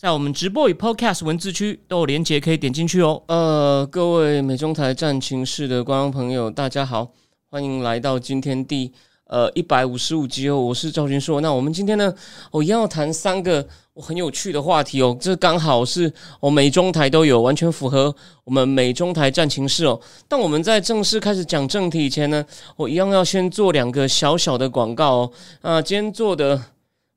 [0.00, 3.20] 在我们直播与 Podcast 文字区都有连结，可以点进去哦。
[3.26, 7.10] 呃，各位美中台战情室的观众朋友，大家好，
[7.50, 8.92] 欢迎来到今天第
[9.26, 10.56] 呃一百五十五集哦。
[10.56, 11.40] 我是赵军硕。
[11.40, 12.14] 那我们今天呢，
[12.52, 15.18] 我一样要谈三个我很有趣的话题哦。
[15.20, 20.00] 这刚好是我美中台都有，完全符合我们美中台战情室哦。
[20.28, 22.46] 但我们在正式开始讲正题以前呢，
[22.76, 25.32] 我一样要先做两个小小的广告哦。
[25.60, 26.62] 啊，今天做的。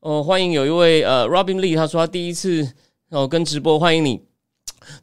[0.02, 2.68] 哦，欢迎有一位呃，Robin Lee，他说他第一次
[3.12, 4.20] 哦跟直播，欢迎你。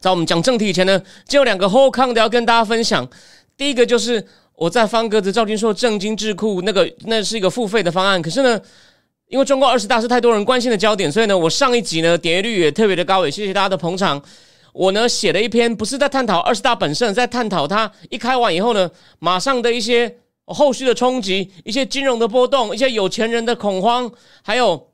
[0.01, 3.07] 在我们讲正题以前呢，就有两个后康的要跟大家分享。
[3.55, 4.21] 第一个就是
[4.55, 8.21] 我在方格子赵军硕正经智库那个，那是一个付费的方案。
[8.21, 8.59] 可是呢，
[9.29, 14.21] 因为中国二十大是太多人关心的焦点，所以呢，我上一集呢点阅率也特别的高，也谢谢大家的捧场。
[14.73, 20.17] 我呢写了一篇，不是在探讨二十大本身，在探讨它一开完以后呢，马上的一些
[20.53, 24.11] 后续的冲击，一些金融的波动，一些有钱人的恐慌，
[24.43, 24.87] 还有。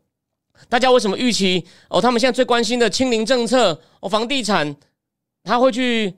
[0.70, 2.00] 大家为什么预期哦？
[2.00, 4.73] 他们现在最关心的清零政策哦，房地产
[5.44, 6.16] 他会去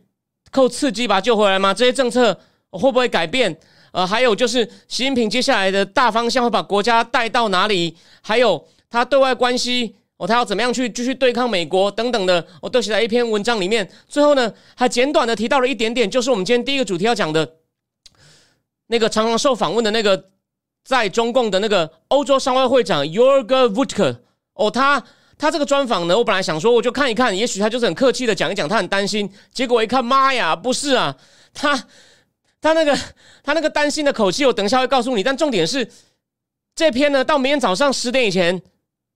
[0.51, 1.73] 扣刺激把它救回来吗？
[1.73, 3.57] 这些政策会不会改变？
[3.91, 7.97] 呃，还有就是习近平接下来的大方向会把国家带到哪里？
[8.21, 13.89] 还有他对外关系哦，他要怎么样去继续对抗美国等等的，我都写在一篇文章里面。
[14.07, 17.55] 最后呢，还简短的提到了一点点，就是我们今天第一个主题要讲的
[18.87, 20.31] 那个常常受访问的那个
[20.83, 24.15] 在中共的那个欧洲商会会长 Jorg v u t k
[24.53, 25.03] 哦，他
[25.37, 29.29] 他这个专访呢，我本来想说我就看一看，也许他就是很客气的讲一讲，他很担心。
[29.53, 31.15] 结果一看，妈呀，不是啊，
[31.53, 31.87] 他
[32.59, 32.97] 他那个
[33.43, 35.21] 他那个担心的口气，我等一下会告诉你。
[35.21, 35.87] 但重点是，
[36.73, 38.59] 这篇呢，到明天早上十点以前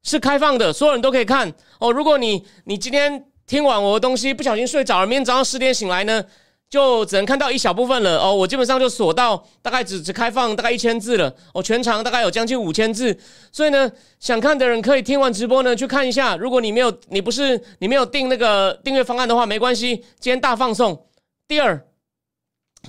[0.04, 1.52] 是开放的，所有人都可以看。
[1.80, 6.24] 哦，如果你你今天听完我的东西，不小心睡着了，明天早上十点醒来呢？
[6.72, 13.16] 就只能看到一小部分了哦，我基本上就锁到大概只只开放大概一千字了，哦，全长大概有将近五千字，
[13.52, 16.38] 所以呢，想看的人可以听完直播呢去看一下。
[16.38, 21.08] 如果你没有，你不是你没有订那个订阅方案的话，没关系，今天大放送。
[21.46, 21.86] 第二，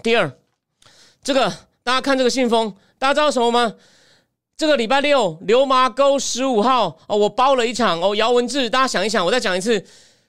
[0.00, 0.32] 第二，
[1.24, 3.74] 这个大家看这个信封，大家知道什么吗？
[4.56, 9.84] 这个礼拜六流麻沟十五号哦，我包了一场哦，姚文智，大家想一想，我再讲一次，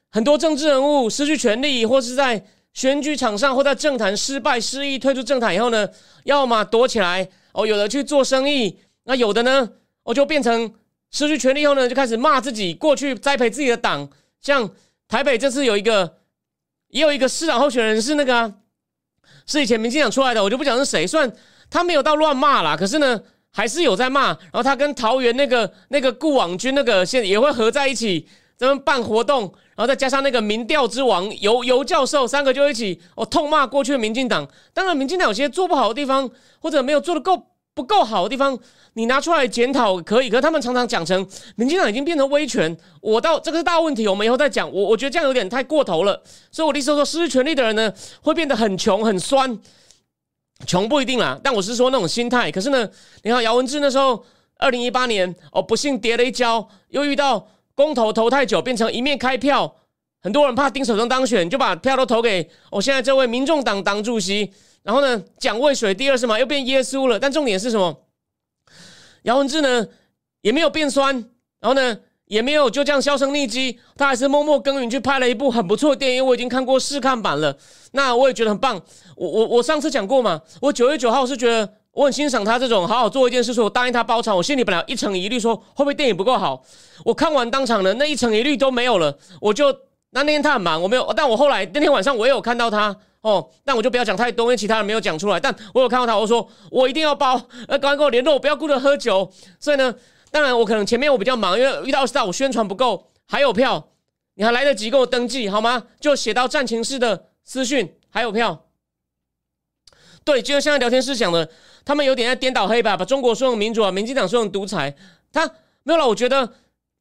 [0.10, 2.44] 很多政治人物失去权力或是在。
[2.74, 5.88] 选举场上或在政坛失败失意退出政坛以后呢，
[6.24, 9.70] 要么躲起来哦，有的去做生意，那有的呢，
[10.02, 10.74] 我就变成
[11.12, 14.10] 失去权力后呢，就开始骂自己过去栽培自己的党。
[14.42, 14.70] 像
[15.08, 16.18] 台北这次有一个，
[16.90, 18.54] 也有一个市长候选人是那个，啊
[19.46, 21.06] 是以前民进党出来的，我就不讲是谁。
[21.06, 21.32] 算
[21.70, 24.30] 他没有到乱骂啦，可是呢，还是有在骂。
[24.30, 29.54] 然后他跟桃园那个那个顾网军那个现也会合在一起，咱们办活动。
[29.76, 34.48] 然后再加上那个民调之王尤尤教授，三个就一起哦痛骂过去的民进党。
[34.74, 36.30] 当然，民进党有些做不好的地方，
[36.60, 38.58] 或者没有做的够不够好的地方，
[38.94, 40.30] 你拿出来检讨可以。
[40.30, 44.72] 可是他们常常讲成民进党已经变成威权，我到这个是大问题，我们以后再讲。
[44.72, 46.22] 我我觉得这样有点太过头了。
[46.52, 47.92] 所以我的意思说，失去权力的人呢，
[48.22, 49.58] 会变得很穷很酸。
[50.68, 52.52] 穷不一定啦，但我是说那种心态。
[52.52, 52.88] 可是呢，
[53.24, 54.24] 你看姚文智那时候，
[54.60, 57.48] 二零一八年哦，不幸跌了一跤，又遇到。
[57.76, 59.76] 公投投太久，变成一面开票，
[60.22, 64.54] 很多人怕丁守中当选，就把票都投给我现在这位民众党党主席。
[64.84, 67.20] 然后呢，蒋渭水第二是嘛，又变耶稣了。
[67.20, 68.06] 但重点是什么？
[69.24, 69.88] 姚文智呢，
[70.42, 71.16] 也没有变酸，
[71.60, 77.58] 然后呢，也没有就这样销声匿迹，他还是默默耕耘去拍了一部很不错的电影，我已经看过试看版了，
[77.94, 78.82] 那我也觉得很棒。
[79.16, 81.74] 我我我上次讲过嘛，我九月九号是觉得。
[81.94, 84.36] 我很欣赏他这种好好做一件事，说我答应他包场。
[84.36, 86.64] 我心里本来一层疑虑，说会不会电影不够好。
[87.06, 89.16] 我看完当场的那一层疑虑都没有了。
[89.40, 89.72] 我就
[90.10, 91.14] 那那天他很忙，我没有。
[91.16, 95.40] 但我后来那天晚上我也有看到他哦，但我就不要讲太多，因为其他人没有讲出来。
[95.40, 99.32] 但我有看到他，我说我一定要包，呃，赶快跟我联络，我不要顾着喝酒。
[99.60, 99.94] 所以呢，
[100.32, 103.90] 当然我可能前面我比较忙，因为遇到大我宣传不够，还有票，
[104.34, 105.84] 你还来得及跟我登记好吗？
[106.00, 108.66] 就写到战情室的私讯，还有票。
[110.26, 111.48] 对，就像现在聊天室讲的。
[111.86, 114.96] 他们有点在颠倒黑白，把中国说成民主啊，民进党说成独裁。
[115.32, 115.46] 他
[115.84, 116.48] 没有了，我觉得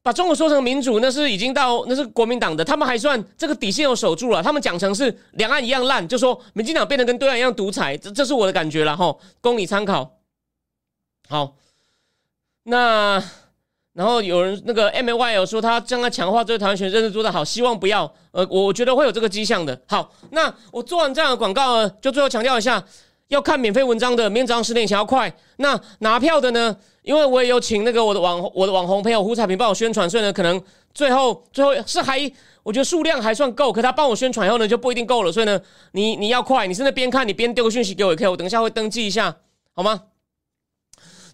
[0.01, 4.43] 把中国说成民主，那是已经到那是国民党的，他们还算这个底线有守住了。
[4.43, 10.17] 他们讲成是两岸一样烂，就说民进党变得跟对岸一样独裁，这这是我的感觉了哈，供你参考。
[11.29, 11.55] 好，
[12.63, 13.23] 那
[13.93, 19.79] 然后有人那个 M Y 有说他将来强化对台湾选认识做得好，希望不要呃，我觉得会有这个迹象的。
[19.87, 22.83] 好，那我做完这样的广告，就最后强调一下。
[23.33, 25.35] 要看免费文章的，明天早上十点前要快。
[25.57, 26.75] 那拿票的呢？
[27.01, 30.61] 因为我也有请那个我的网我的网红朋友胡彩萍帮我宣传，所以呢，可能
[30.93, 32.31] 最后最后是还
[32.63, 35.31] 我觉得数量还算够，可他帮我宣传以后呢，就不一定够了。
[35.31, 35.59] 所以呢，
[35.91, 39.35] 你你要快，你是那边看你边丢个讯息给我也可以，我等一下会登记一下，
[39.73, 40.03] 好吗？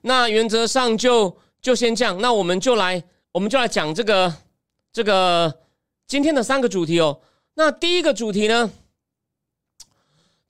[0.02, 4.34] 那原则上就就先这样，那我们就来我们就来讲这个
[4.92, 5.54] 这个
[6.08, 7.20] 今天的三个主题哦。
[7.54, 8.72] 那第一个主题呢，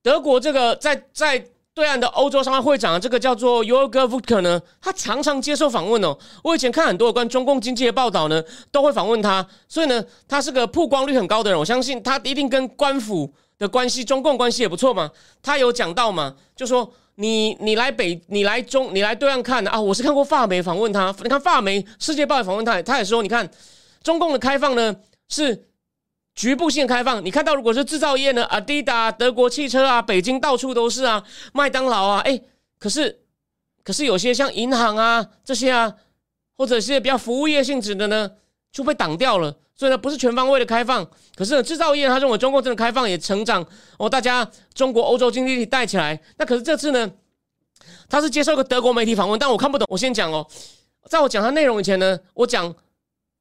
[0.01, 1.45] 德国这个在在。
[1.71, 6.17] 对岸的欧洲商会会长，这个叫做 y o r g e v u k e r 呢，他常常接受访问哦。
[6.43, 11.57] 我以前看很多有关中共经济的报道呢，都会访问他，所以呢，他是个曝光率很高的人。
[11.57, 15.09] 我相信他一定跟官府的关系、中共关系也不错嘛。
[15.41, 19.79] 他有讲到嘛，就说你你来北，你来中，你来对岸看啊。
[19.79, 23.49] 我是看过发媒访问他，你看发媒《世界报》也访问他，他也说，你看
[24.03, 24.93] 中共的开放呢
[25.29, 25.68] 是。
[26.39, 31.21] 局部性开放，你看到如果是制造业呢，阿迪达、德国汽车啊，北京到处都是啊，
[31.51, 32.39] 麦当劳啊，哎，
[32.79, 33.19] 可是
[33.83, 35.93] 可是有些像银行啊这些啊，
[36.55, 38.31] 或者是比较服务业性质的呢，
[38.71, 39.53] 就被挡掉了。
[39.75, 41.05] 所以呢，不是全方位的开放。
[41.35, 43.65] 可是制造业他认为中国真的开放也成长
[43.97, 46.17] 哦，大家中国欧洲经济体带起来。
[46.37, 47.11] 那可是这次呢，
[48.07, 49.85] 他是接受一个德国媒体访问，但我看不懂。
[49.91, 50.47] 我先讲哦，
[51.09, 52.73] 在我讲他内容以前呢，我讲。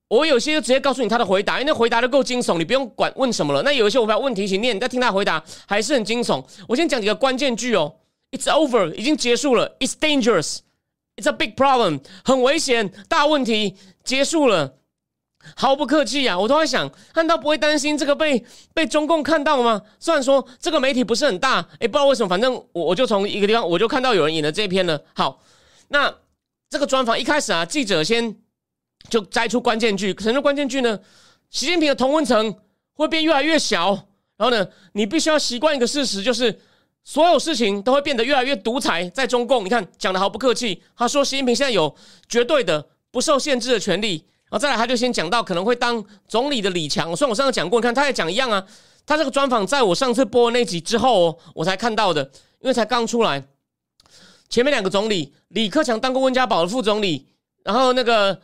[0.09, 3.63] 我有些就直接告诉你他的回答，因为那回答的够惊悚，你不用管问什么了。
[3.63, 6.43] 那有一些我把问题请念，你再听他回答，还是很惊悚。
[6.67, 7.95] 我先讲几个关键句哦
[8.31, 9.77] ，It's over，已经结束了。
[9.81, 14.77] It's dangerous，It's a big problem，很危险，大问题，结束了。
[15.55, 19.83] 毫不客气啊，我都在想，难道不会担心这个被被中共看到吗？
[20.01, 25.01] 虽然说这个媒体不是很大，诶，不知道为什么，反正我我就从一个地方我就看到有人引了这篇了。
[25.15, 25.43] 好，
[25.89, 26.13] 那
[26.71, 28.37] 这个专访一开始啊，记者先。
[29.09, 30.99] 就摘出关键句，什么关键句呢？
[31.51, 32.55] 习近平的同温层
[32.93, 33.93] 会变越来越小，
[34.37, 36.61] 然后呢，你必须要习惯一个事实，就是
[37.05, 39.09] 所有事情都会变得越来越独裁。
[39.09, 41.95] 在中共，你看讲的毫不客气，他说习近平现在有
[42.29, 44.23] 绝对的不受限制的权利。
[44.51, 48.63] 然后再来，他就先讲到可能会当总理的李强，虽然我上次讲过，你看他也讲一样啊。
[49.07, 52.23] 他这个专访在我上次播那集之后，我才看到的，
[52.61, 53.43] 因为才刚出来。
[54.51, 57.27] 前面两个总理，李克强当过温家宝的副总理，
[57.65, 58.39] 然后那个。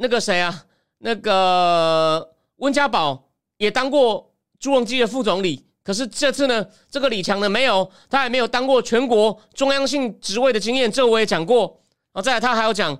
[0.00, 0.64] 那个谁啊？
[1.02, 11.80] 那个温家宝也当过朱镕基的副总理，可是这次呢，这个李强呢没有，他还没有当过全国中央性职位的经验，这我也讲过。
[12.12, 12.98] 然后再来，他还要讲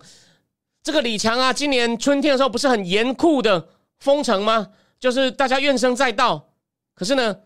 [0.82, 3.68] 这个李强啊，今年春天的时候不是很严酷的
[3.98, 4.68] 封城吗？
[4.98, 6.50] 就是大家怨声载道，
[6.94, 7.36] 可是呢，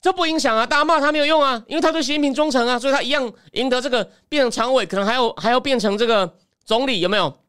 [0.00, 7.39] 这不影响啊，大家骂他没有用啊，因为他对习近平忠诚啊，所以他一样赢得这个变成常委，可能还要还要变成这个总理，有没有？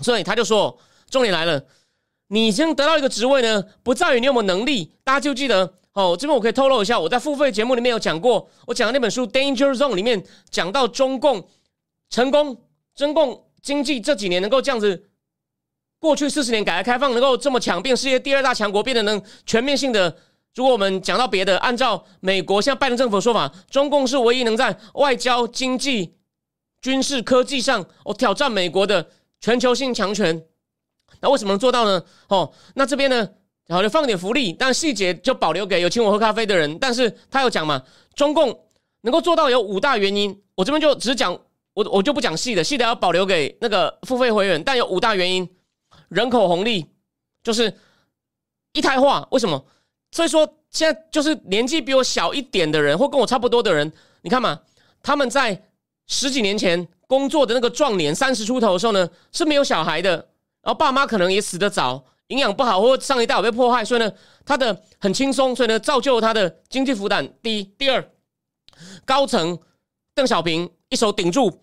[0.00, 0.78] 所以他就说，
[1.10, 1.62] 重点来了，
[2.28, 4.92] 你先得到一个职位呢，不在于你有没有能力。
[5.04, 11.46] 大家就记得哦，这边我可以透露一下，我在付费节目里面有讲过，我讲的那本书《Danger Zone》里面讲到中共
[12.08, 12.56] 成功，
[12.94, 15.10] 中共经济这几年能够这样子，
[16.00, 20.16] 过去四十年改革开放能够这么强，变世界第二大强国，变得能全面性的。
[20.54, 26.14] 如果我们讲到别的，按照美国现在拜登政府的说法，中共是唯一能在外交、经济、
[26.80, 29.10] 军事、科技上哦挑战美国的。
[29.42, 30.46] 全球性强权，
[31.20, 32.02] 那为什么能做到呢？
[32.28, 33.28] 哦，那这边呢，
[33.66, 36.78] 然后就放点福利，但细节就保留给有请我喝咖啡的人。
[36.78, 37.82] 但是他有讲嘛，
[38.14, 38.56] 中共
[39.00, 41.36] 能够做到有五大原因，我这边就只讲
[41.74, 44.62] 我我就不讲细的，细的要保留给那个付费会员。
[44.62, 45.50] 但有五大原因，
[46.08, 46.86] 人口红利
[47.42, 47.76] 就是
[48.74, 49.66] 一胎化，为什么？
[50.12, 54.60] 所以说现在就是年纪比我小一点的人，或跟我差不多的人，你看嘛，
[55.02, 55.64] 他们在
[56.06, 56.86] 十几年前。
[57.06, 60.10] 工作的那个壮年三十出头的时候呢，是没有小孩的，
[60.62, 64.10] 然后爸妈可能也死得早，营养不好，或上一代有被迫害，所以呢，
[64.44, 67.64] 他的很轻松，所以呢，造就他的经济负担低。
[67.76, 68.02] 第二，
[69.04, 69.58] 高层
[70.14, 71.62] 邓小平一手顶住，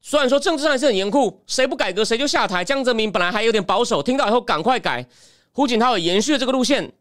[0.00, 2.62] 虽然说政治上是很严酷，谁不改革谁就下台。
[2.62, 5.08] 江泽民本来还有点保守，听到以后赶快改。
[5.52, 6.92] 胡锦涛也延续了这个路线，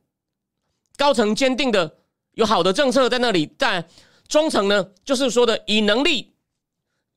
[0.97, 1.97] 高层坚定的
[2.33, 3.85] 有好的政策在那里，但
[4.27, 6.33] 中层呢，就是说的以能力。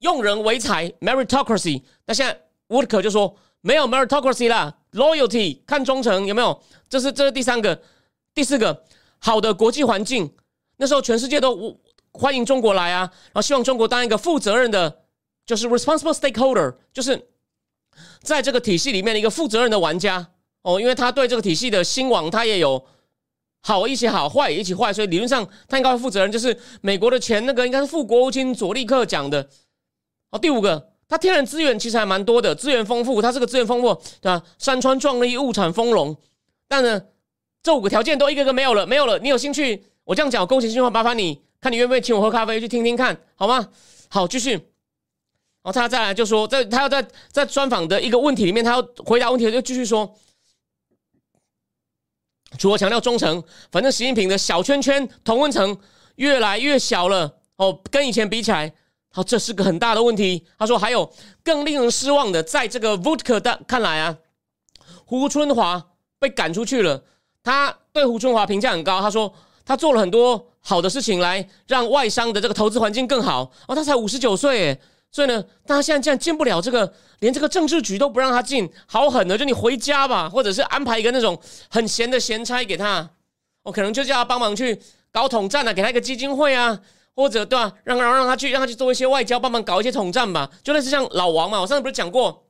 [0.02, 1.82] 用人为才，meritocracy。
[2.06, 6.62] 那现在 Woodker 就说没有 meritocracy 啦，loyalty 看忠诚有没有？
[6.88, 7.80] 这是这是第三个，
[8.34, 8.84] 第四个
[9.18, 10.32] 好的国际环境。
[10.76, 11.78] 那时候全世界都
[12.12, 15.02] 欢迎中国来啊，然后希望中国当一个负责任的，
[15.46, 17.28] 就是 responsible stakeholder，就是
[18.22, 20.26] 在这个体系里面的一个负责任的玩家
[20.62, 20.80] 哦。
[20.80, 22.84] 因为他对这个体系的兴亡，他也有
[23.60, 26.32] 好一起好，坏一起坏，所以理论上他应该负责任。
[26.32, 29.48] 就是美国的前那个应该是副国务卿佐利克讲的。
[30.32, 34.42] 哦，第五个，它天然资源其实还蛮多的，资源丰富，它是个资源丰富，对吧？
[34.58, 36.16] 山川壮丽，物产丰隆。
[36.66, 37.00] 但呢，
[37.62, 39.18] 这五个条件都一个个没有了，没有了。
[39.18, 39.84] 你有兴趣？
[40.04, 43.68] 我这样讲，恭喜新话，麻烦你看你愿不愿意请我喝咖啡，去听听看好吗？
[44.08, 44.52] 好，继续。
[44.52, 44.62] 然
[45.64, 50.18] 后他再来就说，在他要在在专访的一个问题里面，他要回答问题，就继续说，
[52.58, 55.78] 除了强调忠诚，反正习近平的小圈圈同温层
[56.16, 58.74] 越来越小了哦，跟以前比起来，
[59.12, 60.44] 好，这是个很大的问题。
[60.58, 61.08] 他说还有
[61.44, 64.16] 更令人失望的，在这个 Vodka 的看来啊，
[65.04, 67.04] 胡春华被赶出去了。
[67.42, 69.32] 他对胡春华评价很高，他说
[69.66, 73.52] 他做了很多好的事情来让外商的这个投资环境更好。
[73.68, 81.38] 哦，他才五十九岁，所以呢，他现在竟然进不了这个，连这个政治局都不让他进，好狠的，就你回家吧，或者是安排一个那种
[81.68, 83.10] 很闲的闲差给他，
[83.64, 86.80] 我可能就叫他帮忙去搞统战啊，给他一个基金会啊，
[87.14, 92.44] 或者对啊，让让让他去让他去做一些外交，帮忙搞一些统战吧，就类似像老王嘛，我上次不是讲过，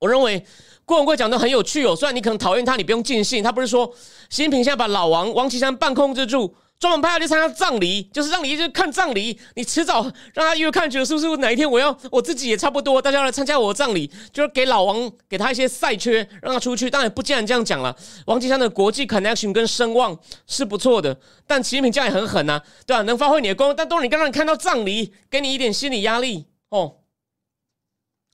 [0.00, 0.44] 我认为。
[0.88, 3.42] 郭文贵讲的很有趣哦，虽然你可能讨厌他，你不用尽兴。
[3.42, 3.92] 他不是说
[4.30, 9.40] 习近平现在把老王王岐山半控制住，专门派他去参加葬礼，就是让你去看葬礼。
[9.54, 10.02] 你迟早
[10.34, 16.90] 让他越看，觉得是不是哪一天我要我自己也差不多，大家来参加我的葬礼，就是给老王给他一些赛缺，让他出去。
[16.90, 23.02] 当然不竟然这样讲了，王金山的国际 connection 跟声望是不错的，但习近平这样也很狠呐，对吧？
[23.02, 26.96] 能发挥你的功，但都是你刚刚看到葬礼，给你一点心理压力哦。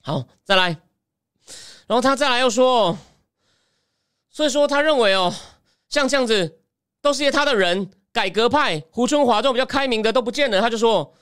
[0.03, 0.77] 好，再来。
[1.87, 2.99] 然后他再来又说，
[4.31, 5.33] 所以说他认为哦，
[5.89, 6.59] 像这样子
[7.01, 10.61] 都是些他的人，改革派胡春华这种比较开明的都不见了。
[10.61, 11.15] 他就说，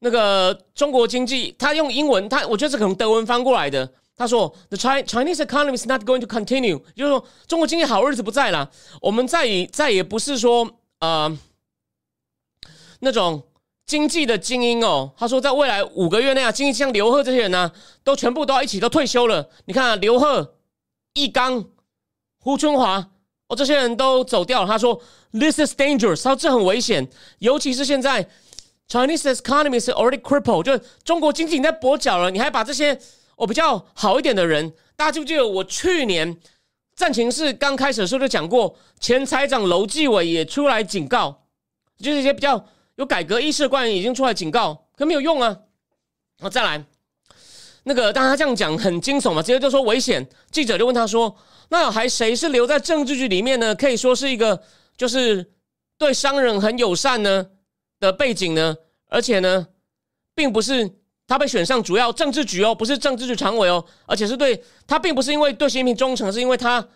[0.00, 3.92] 那个中国经济，他用英文，他我觉得是可能德文翻过来的。
[4.16, 8.70] 他说，The Chinese economy is not going to continue，就是说中国经济好日子不在了，
[9.00, 10.68] 我们再也再也不是说
[11.00, 11.38] 呃
[13.00, 13.44] 那种。
[13.88, 17.72] 经济的精英哦，他说在未来五个月内啊，经济像刘贺这些人呢，
[18.04, 19.48] 都全部都要一起都退休了。
[19.64, 20.56] 你看啊，刘贺、
[21.14, 21.64] 易纲、
[22.38, 23.08] 胡春华，
[23.48, 24.66] 哦，这些人都走掉了。
[24.68, 25.00] 他说
[25.32, 27.08] ，This is dangerous，他说这很危险，
[27.40, 28.28] 尤其是现在
[28.88, 32.30] Chinese economy is already crippled，就中国经济已经在跛脚了。
[32.30, 32.98] 你还把这些
[33.36, 36.36] 哦比较好一点的人，大家记不记得我去年
[36.94, 41.42] 战情室刚开始的时候就讲过，前财长楼继伟也出来警告，
[41.98, 42.64] 就是一些比较。
[42.98, 45.56] 有改革意识的官员已经出来警告，可没有用啊！
[46.40, 46.84] 好，再来，
[47.84, 50.28] 那个，当他这样讲很惊悚嘛，直接就说危险。
[50.50, 51.32] 记者就问他说
[51.68, 53.74] ：“那还谁是留在政治局里面呢？
[53.74, 54.62] 可以说是一个
[54.96, 55.52] 就是
[55.96, 57.46] 对商人很友善呢
[58.00, 58.76] 的背景呢？
[59.08, 59.66] 而且呢，
[60.34, 60.90] 并不是
[61.26, 66.86] 他被选上主要政治局哦，不是政治局常委哦，而且是对他并不是因为对习近平忠诚，是因为他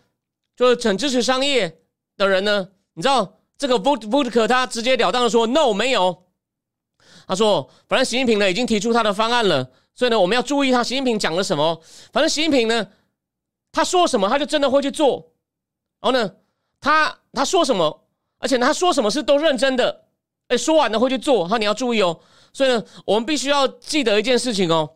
[0.56, 1.78] 就是很支持商业
[2.16, 2.68] 的人呢？
[2.94, 6.24] 你知道？”这个 Vod Vodka 他直截了当的说 No 没有，
[7.28, 11.80] 他说反正习近平呢已经提出他的方案了，所以呢我们要注意他习近平讲了什么。
[12.12, 12.84] 反正习近平呢
[13.72, 15.32] 他说什么他就真的会去做，
[16.00, 16.32] 然后呢
[16.80, 18.04] 他他说什么，
[18.38, 20.04] 而且他说什么事都认真的，
[20.48, 22.20] 哎说完了会去做，好你要注意哦。
[22.52, 24.88] 所以呢我们必须要记得一件事情哦，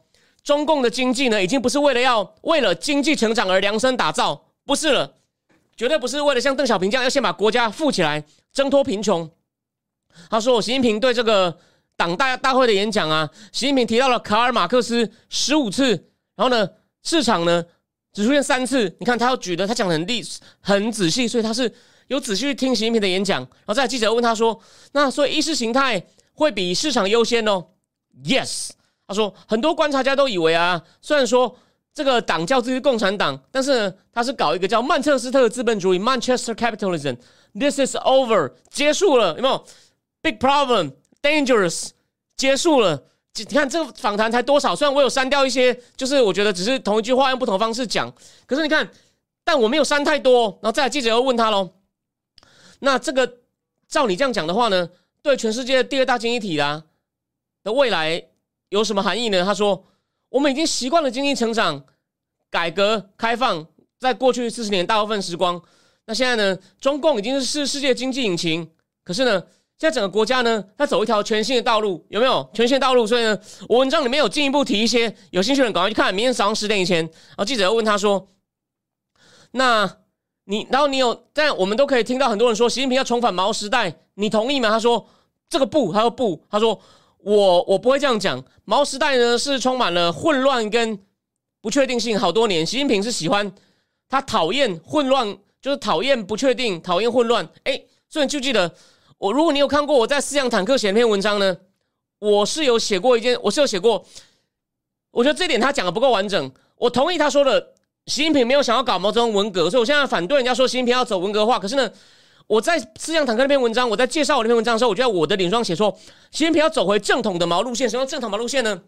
[0.44, 5.14] 中共的经济呢已经不是为了要为了经济成长而量身打造，不是了。
[5.76, 9.30] 绝对不是为了像邓小平这样要先把国家富起来，挣脱贫穷。
[10.30, 11.54] 他说：“习近平对这个
[11.98, 15.90] 党大大会的演讲啊，习近平提到了卡尔马克思十五次，
[16.34, 16.66] 然后呢，
[17.02, 17.62] 市场呢
[18.16, 18.92] 只出现三次。
[18.98, 20.24] 你看他要举的，他讲的很厉
[20.60, 21.70] 很仔细，所以他是
[22.08, 23.40] 有仔细去听习近平的演讲。
[23.42, 24.58] 然后在记者问他说
[24.92, 27.66] ：‘那所以意识形态会比市场优先哦
[28.24, 28.70] ？’Yes，
[29.06, 31.56] 他说很多观察家都以为啊，虽然说。”
[31.96, 37.16] 这个党叫自己共产党，但是呢，他是搞一个叫曼彻斯特资本主义 （Manchester Capitalism）。
[37.58, 39.64] This is over，结束了，有没有
[40.20, 41.92] ？Big problem，dangerous，
[42.36, 43.02] 结束了。
[43.38, 44.74] 你看这个访谈才多少？
[44.74, 48.12] 虽然我有删掉一些，就是我觉得只是同一句话用不同方式讲，
[48.46, 48.90] 可是你看，
[49.44, 50.58] 但我没有删太多。
[50.62, 51.70] 然后再来记者又问他喽，
[52.80, 53.38] 那这个
[53.88, 54.88] 照你这样讲的话呢，
[55.22, 56.84] 对全世界第二大经济体啦
[57.62, 58.24] 的未来
[58.68, 59.44] 有什么含义呢？
[59.44, 59.84] 他说。
[60.28, 61.82] 我们已经习惯了经济成长、
[62.50, 63.64] 改革开放，
[63.98, 65.62] 在过去四十年大部分时光。
[66.04, 66.58] 那现在呢？
[66.80, 68.68] 中共已经是世世界经济引擎，
[69.04, 69.42] 可是呢，
[69.78, 73.06] 现在整个国家呢，它走一条全新的道路，有没有全新的道路？
[73.06, 76.14] 所以呢，我文章里面有进一步提一些，有兴趣的人赶快去看。
[76.14, 78.28] 明天早上十点以前，然后记者又问他说
[79.52, 79.98] ：“那
[80.44, 81.24] 你，然后你有？
[81.32, 85.06] 但我们都可以听到很多人说，习近平要重返毛时代，你同意吗？”他说
[85.48, 86.80] ：“这个不，他说不，他说。”
[87.18, 90.96] 我我不会这样讲，毛时代呢是充满了混乱跟
[91.60, 92.64] 不确定性，好多年。
[92.64, 93.52] 习近平是喜欢
[94.08, 97.48] 他讨厌混乱，就是讨厌不确定，讨厌混乱。
[97.64, 98.72] 哎，所以就记得
[99.18, 101.56] 我，如果你有看过我在思想坦克写那篇文章呢，
[102.18, 104.04] 我是有写过一件，我是有写过，
[105.10, 106.52] 我觉得这点他讲的不够完整。
[106.76, 107.72] 我同意他说的，
[108.06, 111.58] 习近平没有想要搞毛泽东文革，所以我现在反对人家说习近平要走文革化。
[111.58, 111.90] 可是呢，
[112.46, 115.90] 我在思想坦克那篇文章，我在介绍我那篇文章的时候，我就在我的脸上写说，
[116.30, 117.88] 习近平要走回正统的毛路线。
[117.88, 118.82] 什么正统毛路线呢？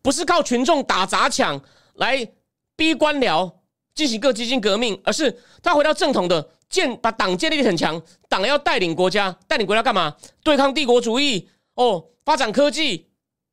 [0.00, 1.60] 不是靠群众打砸抢
[1.94, 2.28] 来
[2.76, 3.50] 逼官僚
[3.94, 10.16] 进行各基金革命，而是他回到正统的建，把党建立很强，党要带领国家，带领国家干嘛？
[10.42, 13.06] 对抗帝国主义哦，发展科技。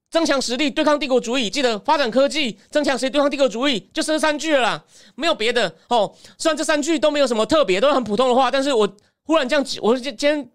[0.10, 4.84] 增强实力对抗帝国主义，记得发展科技，增强实力对抗帝国主义，就这三句了啦，
[5.14, 6.12] 没有别的哦。
[6.36, 8.92] 虽然这三句都没有什么特别，都是很普通的话，但是我
[9.26, 10.50] 忽然这样，我今今天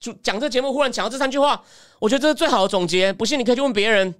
[0.00, 1.62] 就讲这节目，忽然讲到这三句话，
[2.00, 3.12] 我觉得这是最好的总结。
[3.12, 4.12] 不信你可以去问别人。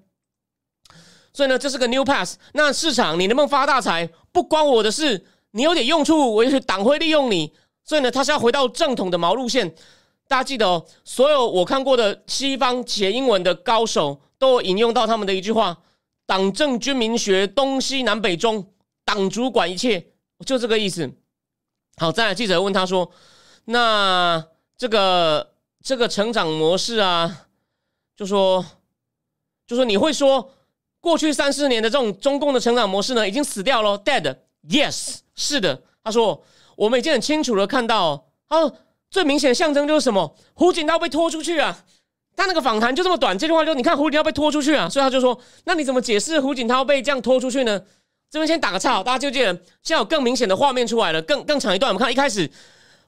[1.33, 2.37] 所以呢，这是个 new pass。
[2.53, 5.27] 那市场你能不能发大财，不关我的事。
[5.51, 7.53] 你有点用处，我也许党会利用你。
[7.87, 9.75] 所以呢，他是要回到正统的毛路线。
[10.29, 14.21] 大家记得哦，所有我看过的西方写英文的高手。
[14.39, 15.79] 都引用到他们的一句话
[16.27, 18.71] ：“党政军民学，东西南北中，
[19.03, 20.09] 党主管一切。”
[20.45, 21.11] 就这个意思。
[21.97, 23.11] 好，再来记者问他说
[23.65, 27.47] ：“那这个这个成长模式啊，
[28.15, 28.63] 就说
[29.67, 30.53] 就说你会说
[31.01, 35.83] 过去三四年的这种中共的成长模式呢，已经死掉了？”Dead？Yes，是的。
[36.05, 36.45] 他说
[36.77, 38.73] ：“我们已经很清楚的看到，哦
[39.11, 40.37] 最明显的象征就是什么？
[40.55, 41.77] 胡锦涛被拖出去啊。”
[42.37, 47.81] 他那个访谈就这么短，这句话就你看胡锦涛被拖出去啊，所以他就说：“那你怎么解释胡锦涛被这样拖出去呢？”
[48.29, 51.89] 这边先打个岔，大家就记得，现在有更明显的画面出来了，更更长一段。
[51.91, 52.51] 我们看一开始，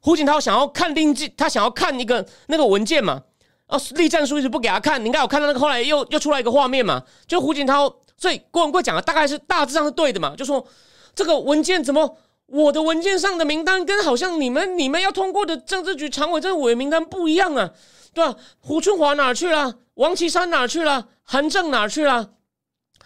[0.00, 3.20] 胡锦涛想要看令记，他想要看一个那个文件嘛，
[3.66, 10.66] 哦，立战书一直不给他看，你应该有看到那个后来又又出来一个画面嘛，就胡锦涛，所以郭文贵讲的大概是大致上是对的嘛，就说
[11.14, 12.16] 这个文件怎么
[12.48, 17.70] 我的文件上的名单跟好像你们你们要通过的政治局常委这个委名单不一样啊。
[18.14, 19.76] 对啊，胡春华哪去了？
[19.94, 21.08] 王岐山哪去了？
[21.22, 22.30] 韩正哪去了？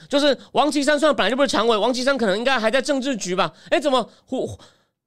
[0.09, 3.53] 就是王岐山，虽然本来就不是常委，王岐山可能应该还在政治局吧？
[3.71, 4.59] 哎，怎么胡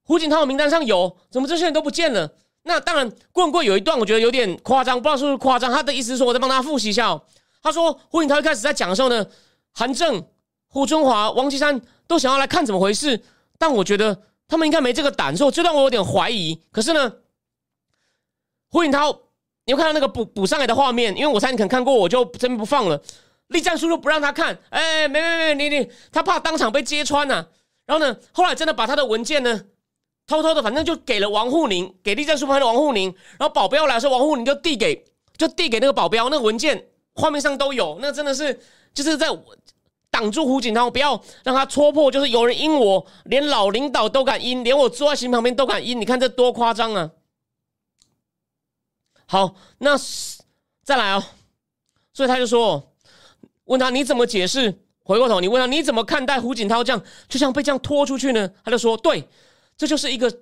[0.04, 1.18] 胡锦涛名单上有？
[1.32, 2.30] 怎么这些人都不见了？
[2.64, 5.72] 那当然，棍棍有一段我觉得有点夸张，不知道是不是夸张。
[5.72, 7.22] 他的意思是说，我再帮大家复习一下哦。
[7.64, 9.26] 他说胡锦涛一开始在讲的时候呢，
[9.74, 10.24] 韩正、
[10.68, 13.22] 胡春华、王岐山都想要来看怎么回事，
[13.58, 16.60] 但我觉得他们应该没这个胆，所以这段我有点怀疑。
[16.72, 17.14] 可是呢，
[18.70, 19.22] 胡锦涛。
[19.68, 21.18] 你有看到那个补补上来的画面？
[21.18, 23.02] 因为我猜你可能看过，我就这边不放了。
[23.48, 27.48] 立战书就不让他看，哎，没没没，你你，他怕当场被揭穿呐。
[27.88, 29.64] 然后呢，后来真的把他的文件呢，
[30.28, 33.10] 偷偷的，反正就给了王沪宁，给立战书拍的王沪宁。
[33.40, 35.04] 然后保镖来说，王沪宁就递给，
[35.36, 37.98] 就递给那个保镖，那个文件画面上都有。
[38.00, 38.60] 那真的是
[38.94, 39.58] 就是在我
[40.16, 42.10] 挡住胡锦涛，不要让他戳破。
[42.10, 46.00] 就是有人阴我，连老领导都敢阴，连我坐在行旁边都敢阴。
[46.00, 47.12] 你看这多夸张啊！
[49.26, 49.98] 好，那
[50.86, 51.22] 再来哦。
[52.14, 52.94] 所以他就说，
[53.66, 54.74] 问他你怎么解释？
[55.04, 58.50] 回过头，你问他你怎么看待胡锦涛这样，就像被这样拖出去呢？
[58.64, 59.28] 他就说，对，
[59.76, 60.34] 这就是一个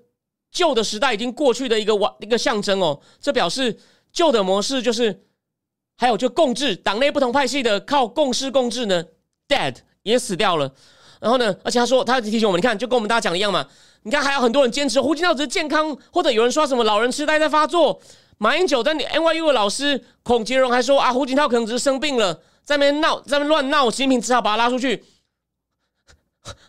[0.52, 3.02] 旧的时代已经过去的一个完一个象征哦。
[3.20, 3.80] 这表示
[4.12, 5.26] 旧的模式就是，
[5.98, 9.04] 还有就共治，党内不同派系的靠共事共治呢
[9.54, 10.72] dad 也死掉了。
[11.20, 13.66] 然后呢，而且他说，他提醒我们，你看，就跟我们大家讲的一样嘛。
[14.04, 18.02] 你看，还有很多人坚持胡锦涛只是健康，或者有人说什么老人痴呆在发作。
[18.40, 22.34] 马英九在 NYU 的老师孔杰荣还说啊，胡锦涛可能只是生病了，
[22.66, 25.06] 在那边闹，在那边乱闹，习近平只好把他拉出去。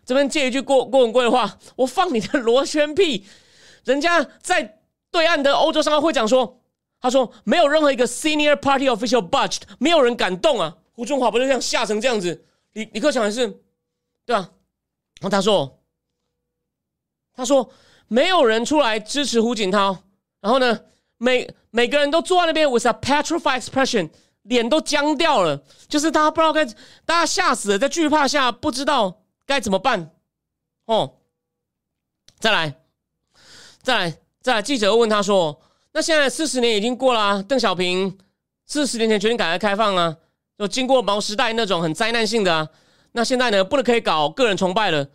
[0.04, 3.26] 这边借一句郭郭文贵的话，我放你的螺旋屁！
[3.82, 4.78] 人家在
[5.10, 6.60] 对岸的欧洲商会会长说，
[7.00, 10.76] 他说没有任何一个 senior party official budged，没有人敢动啊。
[10.92, 12.44] 胡中华不就这样吓成这样子？
[12.74, 13.48] 李李克强还是
[14.24, 14.50] 对吧？
[15.20, 15.82] 然后他说，
[17.34, 17.68] 他说
[18.06, 19.96] 没有人出来支持胡锦涛，
[20.40, 20.80] 然后呢？
[21.16, 24.10] 每每个人都坐在那边，with a petrified expression，
[24.42, 26.64] 脸都僵掉了，就是大家不知道该，
[27.06, 30.10] 大家吓死了，在惧怕下不知道该怎么办。
[30.86, 31.18] 哦，
[32.40, 32.74] 再来，
[33.80, 34.62] 再来，再来！
[34.62, 35.62] 记者又问他说
[35.94, 38.18] ：“那现在四十年已经过了，邓小平
[38.66, 40.16] 四十年前决定改革开放啊，
[40.58, 42.68] 就经过毛时代那种很灾难性的啊，
[43.12, 45.08] 那现在呢，不能可以搞个人崇拜了，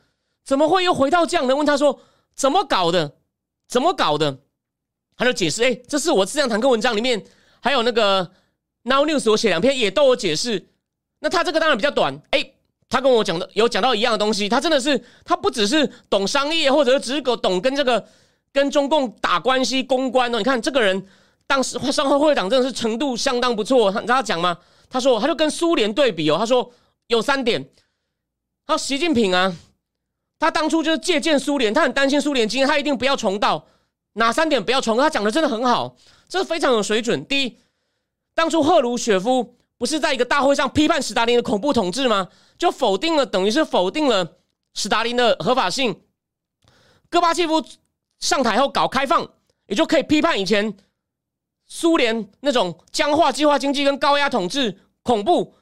[0.43, 1.99] 怎么会又回到这样呢？”问他说
[2.35, 3.13] ：“怎么搞的？
[3.67, 4.39] 怎么搞的？”
[5.15, 7.23] 他就解释：“哎，这是我这样坦克文章里面，
[7.61, 8.31] 还有那个
[8.83, 10.69] Now News 我写两篇也都有解释。
[11.19, 12.21] 那他这个当然比较短。
[12.31, 12.53] 哎，
[12.87, 14.47] 他跟我讲的有讲到一样的东西。
[14.47, 18.05] 他真的是他不只是懂商业，或者只是懂跟这个
[18.51, 20.37] 跟中共打关系公关哦。
[20.37, 21.05] 你看这个人
[21.47, 23.91] 当时商会会长真的是程度相当不错。
[23.91, 24.57] 他知道他讲吗？
[24.89, 26.37] 他说他就跟苏联对比哦。
[26.37, 26.71] 他说
[27.07, 27.69] 有三点。
[28.65, 29.55] 他习近平啊，
[30.37, 33.67] 他当初就是借鉴苏联，他很担心苏联经验，他一定不要重蹈。”
[34.13, 34.97] 哪三点不要重？
[34.97, 35.95] 他讲的真的很好，
[36.27, 37.23] 这非常有水准。
[37.25, 37.57] 第一，
[38.33, 42.27] 当初赫鲁雪夫不是在一个大会上批判斯大林的恐怖统治吗？
[42.57, 44.37] 就否定了，等于是否定了
[44.73, 46.01] 斯大林的合法性。
[47.09, 47.63] 戈巴契夫
[48.19, 49.29] 上台后搞开放，
[49.67, 50.75] 也就可以批判以前
[51.69, 55.53] 苏联那种僵化计划经济跟高压统治恐怖。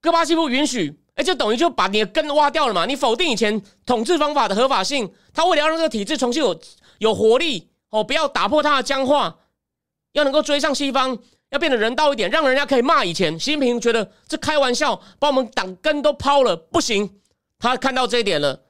[0.00, 2.86] 戈巴契夫允许，哎，就等于就把你的根挖掉了嘛？
[2.86, 6.58] 你否定以前统治方法的合法性，他为了要让这个体制重新有
[6.98, 9.36] 有活力，哦，不要打破它的僵化，
[10.12, 11.18] 要能够追上西方，
[11.50, 13.38] 要变得人道一点，让人家可以骂以前。
[13.38, 17.20] 习近平觉得这开玩笑，把我们党根都抛了，不行。
[17.58, 18.62] 他看到这一点了，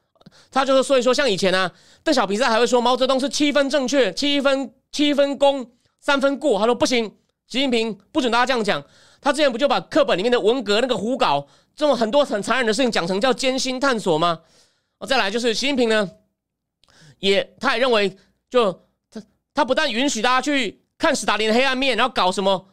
[0.51, 1.71] 他就是所以说，像以前啊，
[2.03, 6.59] 邓小平在还会说毛泽东是七分正确，七分七分功，三分过。
[6.59, 7.07] 他说不行，
[7.46, 8.83] 习近平不准大家这样讲。
[9.20, 14.40] 他之前不就把课本里面的文革那个胡搞，这么很多很残忍的事情讲成叫艰辛探索吗？
[14.98, 16.09] 哦，再来就是习近平呢，
[17.18, 18.16] 也他也认为，
[18.48, 18.72] 就
[19.11, 19.22] 他
[19.55, 22.68] 他不但允许大家去看斯大林的黑暗面，然后搞什么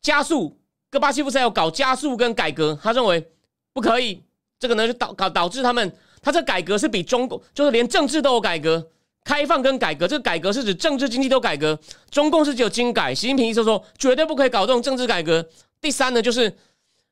[0.00, 0.58] 加速，
[0.90, 3.30] 戈巴契夫才有搞加速跟改革，他认为
[3.74, 4.22] 不可以，
[4.58, 8.91] 这个呢就导搞导致他们，他这改革是比中国就是连政治都有改革。
[9.24, 11.78] 开放跟改革，这个改革是指政治经济都改革。
[12.10, 15.48] 中共是只有经改，习近平意思说绝对不可以搞这种政治改革。
[15.80, 16.56] 第三呢，就是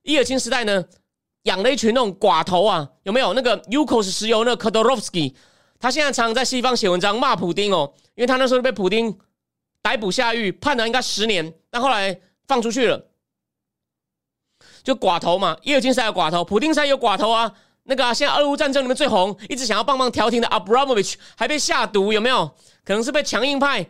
[0.03, 0.85] 伊尔钦时代呢
[1.45, 5.35] 养了一群那种寡头啊，有没有那个 Ukos 石油那个 Khodorkovsky？
[5.79, 9.17] 他现在常常在西方写文章骂普丁哦，因为他那时候被普丁
[9.81, 13.07] 逮捕下狱，判了应该十年，但后来放出去了。
[14.83, 17.55] 就寡头嘛，伊尔钦时代有寡头，普丁时代有寡头啊。
[17.91, 22.49] 那个啊，现在俄乌战争里面最红，一直想要棒棒调停的 Abramovich 还被下毒，有没有？
[22.85, 23.85] 可能是被强硬派，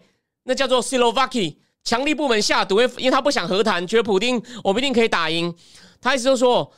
[0.45, 5.55] 那叫做 Silovaki 强力部门下毒，因为因为他不想和谈，觉得普京我们一定可以打赢。
[6.01, 6.73] 他意思就说，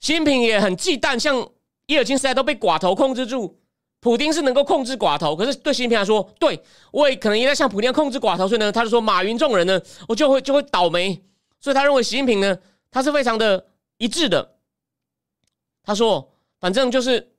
[0.00, 1.46] 习近平也很忌惮，像
[1.84, 3.58] 伊尔金时代都被寡头控制住，
[4.00, 6.58] 普京是能够控制寡头，可是对习近平来说，对
[6.90, 11.22] 我也可能也在像普京控制寡头，所以呢，他就说马云这种人呢，我就会就会倒霉。
[11.60, 12.56] 所以他认为习近平呢，
[12.90, 13.66] 他是非常的
[13.98, 14.54] 一致的。
[15.84, 16.32] 他说。
[16.58, 17.32] 反正就是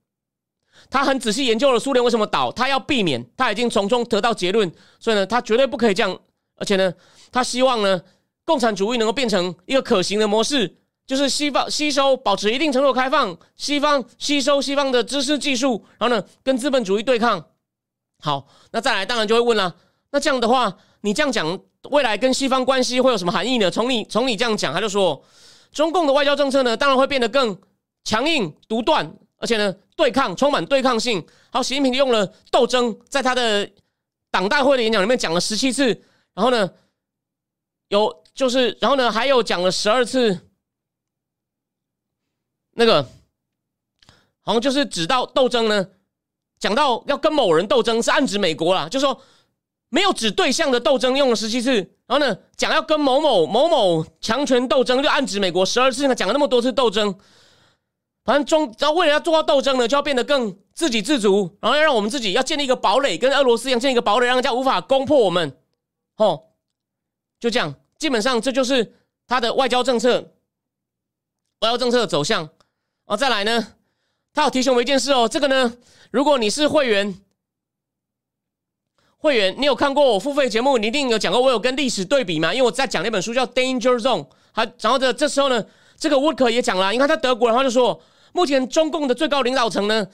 [0.89, 6.17] 他很仔细研究了苏联为什么倒，他要避免，他已经从中得到结论，所以呢，他绝对不可以这样。
[6.56, 6.93] 而且呢，
[7.32, 8.01] 他希望呢，
[8.45, 17.43] 共产主义能够变成一个可行的模式，就是西方吸收，保持一定程度开放，西方吸收西方的知识技术，然后呢，跟资本主义对抗。
[18.19, 19.75] 好，那再来，当然就会问了，
[20.12, 23.69] 那这样的话，你这样讲，未来跟西方关系会有什么含义呢？
[23.69, 25.23] 从你从你这样讲，他就说，
[25.71, 27.60] 中共的外交政策呢，当然会变得更。
[28.08, 31.28] 强硬独断，而且呢，对抗充满对抗性。
[31.52, 33.70] 好，习近平用了斗争，在他的
[34.32, 35.88] 党代会的演讲里面讲了十七次，
[36.34, 36.72] 然后呢，
[37.89, 40.39] 有就是，然后呢，还有讲了十二次。
[42.76, 43.04] 那个
[44.39, 45.89] 好像就是指到斗争呢，
[46.58, 49.22] 讲到要跟某人斗争，是暗指美国啦，就说
[49.89, 51.74] 没有指对象的斗争用了十七次，
[52.06, 57.13] 然后呢，讲要跟某某某某强权斗争，就暗指美国十二次，讲了那么多次斗争。
[58.27, 65.57] 反正中，然后为了要做到斗争呢，就要变得更自给自足，然后要让我们自己要建立一个堡垒，跟俄罗斯一样建一个堡垒，让人家无法攻破我们。
[66.17, 66.43] 哦，
[67.39, 68.95] 就这样，基本上这就是
[69.27, 70.33] 他的外交政策，
[71.61, 72.49] 外交政策的走向。
[73.05, 73.75] 哦，再来呢，
[74.33, 75.77] 他有提醒我一件事哦，这个呢，
[76.11, 77.17] 如果你是会员，
[79.19, 82.53] 会员，你有看过我付费节目，你一定有讲过，我有跟历史对比嘛？
[82.53, 85.65] 因为我在讲那本书叫《Danger Zone》，还然后这这时候呢，
[85.97, 87.97] 这个沃克也讲了，你看他德国，然后就说。
[88.38, 90.08] 目前中共的最高领导层呢，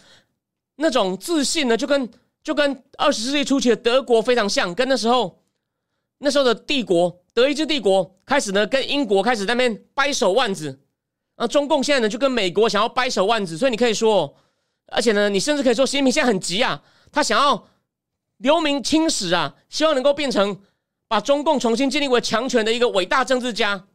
[0.77, 2.09] 那种自信呢，就跟
[2.41, 5.43] 就跟二十世纪初期的德国非常像，跟那时候
[6.19, 10.79] 那时候的帝国德意志帝国开始呢，跟英国开始在那边掰手腕子，
[11.35, 14.33] 啊，中共现在呢就跟美国想要掰手腕子，所以你可以说，
[14.87, 16.81] 而且呢，你甚至可以说，习近平现在很急啊，
[17.11, 17.67] 他想要
[18.37, 20.61] 留名青史啊，希望能够变成
[21.09, 23.85] 把中共重新建立为强权的一个伟大政治家，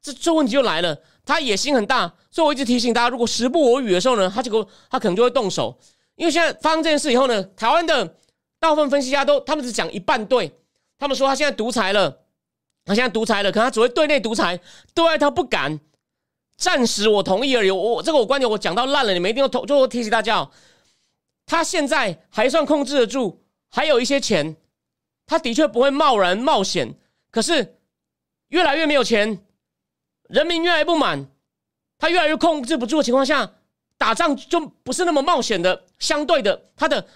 [0.00, 1.02] 这这问题就来了。
[1.24, 5.78] 他野心很大，所以我一直提醒大家，如果时不我与的时候呢，他这个他可能就会动手。
[6.16, 8.16] 因为现在发生这件事以后呢，台湾的
[8.60, 10.52] 大部分分析家都他们只讲一半对，
[10.98, 12.20] 他们说他现在独裁了，
[12.84, 14.60] 他现在独裁了，可他只会对内独裁，
[14.94, 15.80] 对外他不敢。
[16.56, 20.50] 暂时我同意而已，我这个我观点我讲到烂了，你们一定要同，最后提醒大家哦，
[21.46, 24.56] 他现在还算控制得住，还有一些钱，
[25.26, 26.94] 他的确不会贸然冒险，
[27.32, 27.80] 可是
[28.50, 29.44] 越来越没有钱。
[30.34, 31.26] 人民越来越不满，
[31.96, 33.48] 他越来越控制不住的情况下，
[33.96, 35.84] 打仗就不是那么冒险的。
[36.00, 37.06] 相对的，他的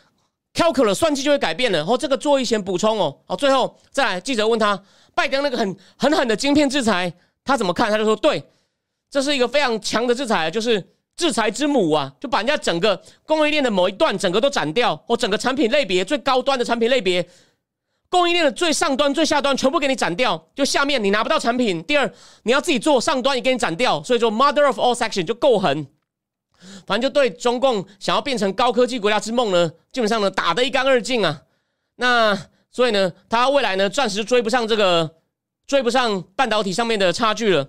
[0.54, 1.78] calculus 算计就会改变了。
[1.78, 3.18] 然后这个做一些补充哦。
[3.26, 4.80] 好，最后再来，记者问他，
[5.16, 7.12] 拜登那个很狠狠的晶片制裁，
[7.44, 7.90] 他怎么看？
[7.90, 8.40] 他就说，对，
[9.10, 10.80] 这是一个非常强的制裁，就是
[11.16, 17.28] 制裁之母啊，就把人家整个供应链的某一段整个都斩掉，或整个产品类别最高端的产品类别。
[18.10, 21.82] 供应链的最上端、最下端全部给你斩掉，就下面你拿不到产品。
[21.84, 22.10] 第二，
[22.44, 24.02] 你要自己做，上端也给你斩掉。
[24.02, 25.86] 所以说，Mother of all section 就够狠，
[26.86, 31.42] 反正就对中共想要变成高科技国家之梦呢，基本上呢打得一干二净啊。
[31.96, 32.38] 那
[32.70, 35.16] 所以呢，他未来呢暂时追不上这个
[35.66, 37.68] 追不上半导体上面的差距了。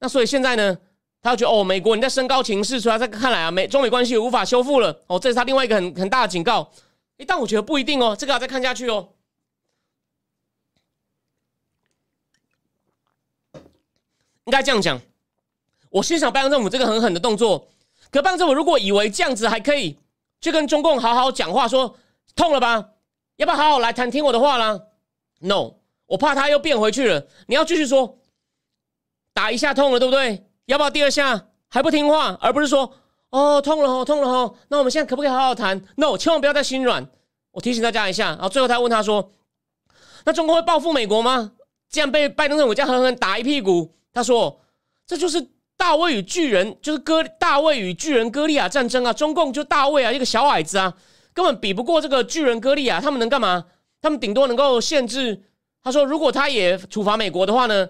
[0.00, 0.76] 那所以现在呢，
[1.22, 5.02] 他觉得哦，美国你在升高情势，所以在看来啊，美中美关系无法修复了。
[5.06, 6.68] 哦，这是他另外一个很很大的警告。
[7.18, 9.10] 诶，但我觉得不一定哦，这个要再看下去哦。
[14.50, 15.00] 应该这样讲，
[15.90, 17.68] 我欣赏拜登政府这个狠狠的动作。
[18.10, 19.96] 可拜登政府如果以为这样子还可以
[20.40, 21.96] 去跟中共好好讲话，说
[22.34, 22.88] 痛了吧？
[23.36, 24.80] 要不要好好来谈，听我的话啦
[25.38, 25.74] ？No，
[26.06, 27.28] 我怕他又变回去了。
[27.46, 28.18] 你要继续说，
[29.32, 30.44] 打一下痛了，对不对？
[30.66, 32.36] 要不要第二下还不听话？
[32.40, 32.92] 而不是说
[33.28, 37.08] 哦痛了哦痛了哦，那我们现在可不可以好好谈？No，千万不要再心软。
[37.52, 38.30] 我提醒大家一下。
[38.30, 39.30] 然后最后他问他说
[40.26, 41.52] ：“那中国会报复美国吗？”
[41.88, 43.94] 既然被拜登政府这样狠狠打一屁股。
[44.12, 44.60] 他说
[45.06, 45.46] ：“这就是
[45.76, 49.12] 大卫与巨人，就是哥大卫与巨人哥利亚战争啊！
[49.12, 50.92] 中共就大卫啊，一个小矮子啊，
[51.32, 53.00] 根本比不过这个巨人哥利亚。
[53.00, 53.64] 他们能干嘛？
[54.02, 55.44] 他们顶多能够限制。
[55.82, 57.88] 他说，如果他也处罚美国的话呢，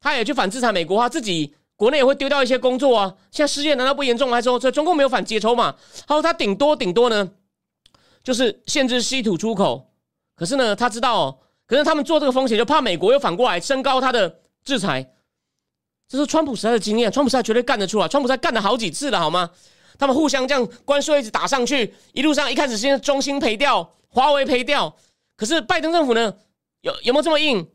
[0.00, 3.14] 他也去反制裁美国，他自己国内也会丢掉一些工作啊。
[3.30, 4.30] 现在失业难道不严重？
[4.30, 5.74] 还说这中共没有反接抽嘛？
[6.06, 7.30] 他说他顶多顶多呢，
[8.22, 9.92] 就是限制稀土出口。
[10.34, 15.12] 可是呢，他知道，可是他们做这个风险，就怕美国又反过来升高他的制裁。”
[16.08, 18.08] 这是川普时代的经验，川普时代绝对干得出来。
[18.08, 19.50] 川普时代干了好几次了，好吗？
[19.98, 24.96] 他们互相这样关税一直打上去，一路上一开始先中兴赔掉，华为赔掉。
[25.36, 26.32] 可是拜登政府呢，
[26.80, 27.68] 有有没有这么硬？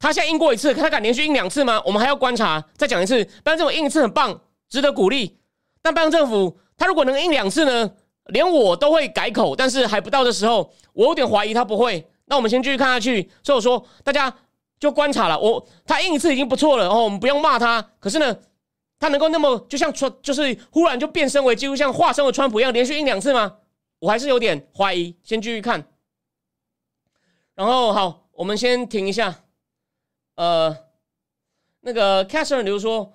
[0.00, 1.80] 他现在硬过一次，他敢连续硬两次吗？
[1.84, 2.64] 我们还要观察。
[2.76, 5.38] 再讲一次，拜登政府硬一次很棒，值得鼓励。
[5.80, 7.90] 但拜登政府他如果能硬两次呢，
[8.26, 12.04] 连我都会改口，但是还不到的时候，我有点怀疑他不会。
[12.24, 13.30] 那我们先继续看下去。
[13.44, 14.34] 所以我说，大家。
[14.78, 17.82] 就观察了，我他印一次已经不错了然哦，我们不用骂他。
[17.98, 18.36] 可是呢，
[18.98, 23.56] 他能够那么就像川，就是忽然就变身为几乎像化身为川普一样，连续印两次吗？
[23.98, 25.16] 我还是有点怀疑。
[25.24, 25.88] 先继续看，
[27.54, 29.34] 然后好，我们先停一下。
[30.36, 30.76] 呃，
[31.80, 33.12] 那个 c a s s e r 比如说，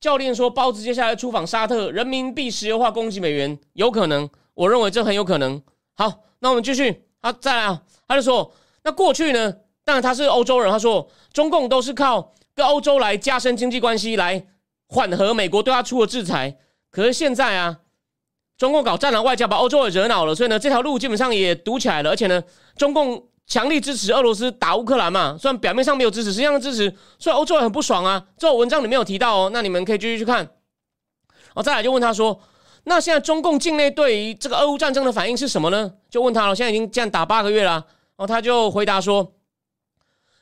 [0.00, 5.62] 教练说包子接下来出访沙特，人民币石油化攻击美元，有可能，我认为这很有可能。
[5.94, 7.04] 好，那我们继续。
[7.20, 8.50] 好，再来啊，他就说，
[8.82, 9.54] 那过去呢？
[9.84, 14.46] 但他是欧洲人，他说中共都是靠跟欧洲来加深经济关系，来
[14.88, 16.56] 缓和美国对他出的制裁。
[16.90, 17.78] 可是现在啊，
[18.56, 22.10] 中共搞战狼外交，把欧洲也惹恼了，所以呢，这条路基本上也堵起来了。
[22.10, 22.40] 而且呢，
[22.76, 28.24] 中共强力支持俄罗斯打乌克兰嘛，虽然表面上没有支持，实际上支持，所以欧洲也很不爽啊。
[28.38, 30.48] 这文章里面有提到哦，那你们可以继续去看。
[31.54, 32.40] 哦，再来就问他说，
[32.84, 35.92] 那现在中共境内对于这个俄乌战争的反应是什么呢？
[36.08, 39.32] 就问他了，现在已经这样打八个月了，然后他就回答说。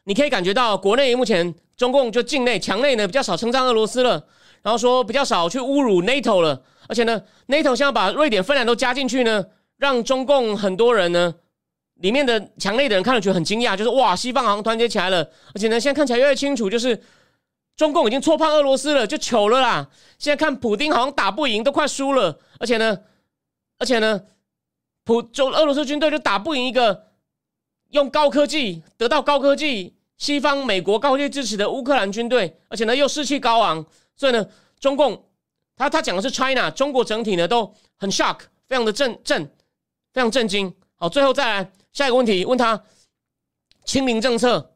[0.04, 4.24] 你可以感觉到国内目前中共就境内墙内呢比较少称赞俄罗斯了，
[4.62, 9.44] 然后说比较少去侮辱 NATO 了，而且呢，NATO 现在把瑞典、芬兰都加进去呢，
[9.76, 11.34] 让中共很多人呢
[12.00, 15.22] 里面的墙内的人看了觉得很惊讶，就是哇，西方好像团结起来了，
[15.54, 16.98] 而且呢，现在看起来越来越清楚，就是
[17.76, 19.88] 中共已经错判俄罗斯了，就糗了啦。
[20.18, 22.98] 现在看普丁好像打不赢，都快输了，而且呢，
[23.78, 24.20] 而且呢，
[25.04, 27.06] 普就俄罗斯军队就打不赢一个
[27.90, 29.94] 用高科技得到高科技。
[30.16, 33.82] 西方美国高科技支持的乌克兰军队，而且呢又士气高昂，
[34.14, 34.46] 所以呢，
[34.78, 35.24] 中共
[35.74, 39.50] 他他讲的是 China，中国整体呢都很 shock，非常的震震，
[40.12, 40.74] 非常震惊。
[40.96, 42.84] 好，最后再来下一个问题，问他
[43.86, 44.74] 清零政策，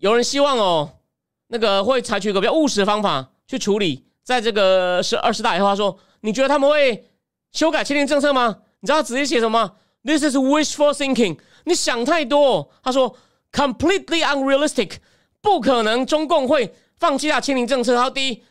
[0.00, 0.98] 有人希望哦，
[1.46, 7.08] 那个会采取一个比较务实的方法去处理，在这个是二十大以后，他说，你觉得他们会
[7.52, 8.58] 修改清零政策吗？
[8.80, 12.70] 你知道直接写什么？This is wishful thinking，你想太多。
[12.82, 13.16] 他说。
[13.54, 14.96] Completely unrealistic，
[15.40, 17.94] 不可能，中共会放弃他清零政策。
[17.96, 18.42] 他第一，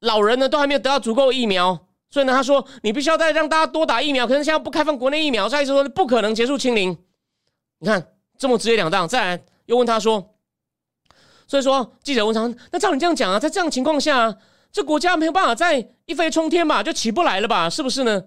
[0.00, 4.26] 老人呢都还没有得到足够疫苗，所以呢，他说你必须要再让大家多打疫苗。
[4.26, 6.94] 可是现在不开放国内疫苗，再一说不可能结束清零。
[7.78, 9.08] 你看这么直截了当。
[9.08, 10.34] 再来又问他说，
[11.48, 14.36] 所以说记者问他，那照你这样讲啊，在这样情况下，
[14.70, 17.70] 这国家没有办法再一飞冲天吧，就起不来了吧？
[17.70, 18.22] 是不是呢？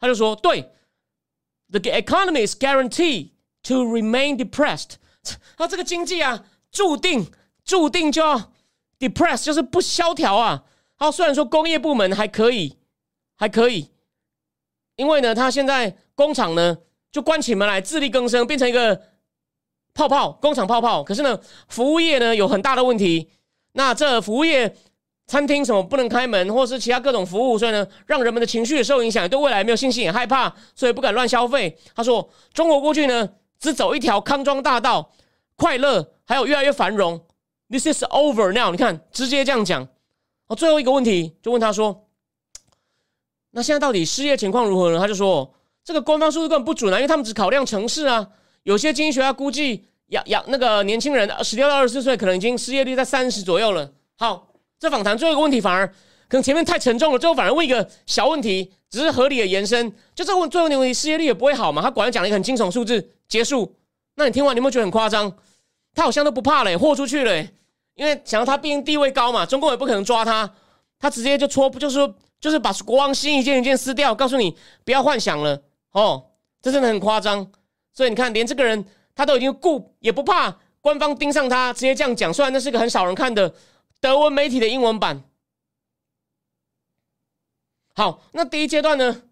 [0.00, 0.72] 他就说，对
[1.70, 3.30] ，the economy is guaranteed
[3.64, 4.96] to remain depressed。
[5.56, 7.30] 他这个经济啊，注定
[7.64, 8.52] 注定就要
[8.98, 10.64] depressed，就是不萧条啊。
[10.94, 12.78] 好，虽然说工业部门还可以，
[13.36, 13.90] 还可以，
[14.96, 16.78] 因为呢，他现在工厂呢
[17.10, 19.02] 就关起门来自力更生，变成一个
[19.92, 21.02] 泡泡工厂泡泡。
[21.02, 23.30] 可是呢，服务业呢有很大的问题。
[23.72, 24.74] 那这服务业
[25.26, 31.76] 餐厅什么不能开门，或是其他各种服务，所以呢，让人们的情绪也受影响，对未来没有信心，也害怕，所以不敢乱消费。
[31.94, 33.28] 他说，中国过去呢。
[33.58, 35.12] 只走一条康庄大道，
[35.56, 37.24] 快乐还有越来越繁荣。
[37.70, 38.70] This is over now。
[38.70, 39.88] 你看，直接这样讲。
[40.46, 42.06] 哦，最后一个问题就问他说
[43.52, 48.28] ：“那现在到底失业情况如何呢？”他就说：“这个官方数字根本不准啊，因为他们只考量城市啊。
[48.64, 53.90] 有些经济学家估计，养养那个年轻人十六到二十四岁，可能已经失业率在三十左右了。
[54.18, 55.86] 好，这访谈最后一个问题反而
[56.28, 59.92] 可能前面太沉重了，最后反而问一个小问题，只是合理的延伸。
[60.14, 61.80] 就这问最后一个问题，失业率也不会好嘛？
[61.80, 63.76] 他果然讲了一个很惊悚数字，结束。
[64.16, 65.32] 那你听完，你有没有觉得很夸张？
[65.94, 67.46] 他好像都不怕嘞，豁出去了。
[67.94, 70.50] 因为想到他毕竟地位高嘛，中共也不可能抓他，
[70.98, 71.98] 他直接就戳，不就是
[72.38, 75.62] 就是把国王心一件一件撕掉，告诉你不要幻想了
[75.92, 76.22] 哦，
[76.60, 77.46] 这真的很夸张。
[77.94, 78.84] 所以你看，连这个人
[79.14, 82.32] 他都已经顾也不怕官方盯上他，直接这样讲。
[82.34, 83.50] 虽然那是个很少人看的
[84.00, 85.22] 德文媒体的英文版。
[87.94, 89.22] 好，那第一阶段呢，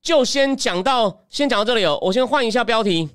[0.00, 1.98] 就先讲到先讲到这里哦。
[2.02, 3.10] 我先换一下标题，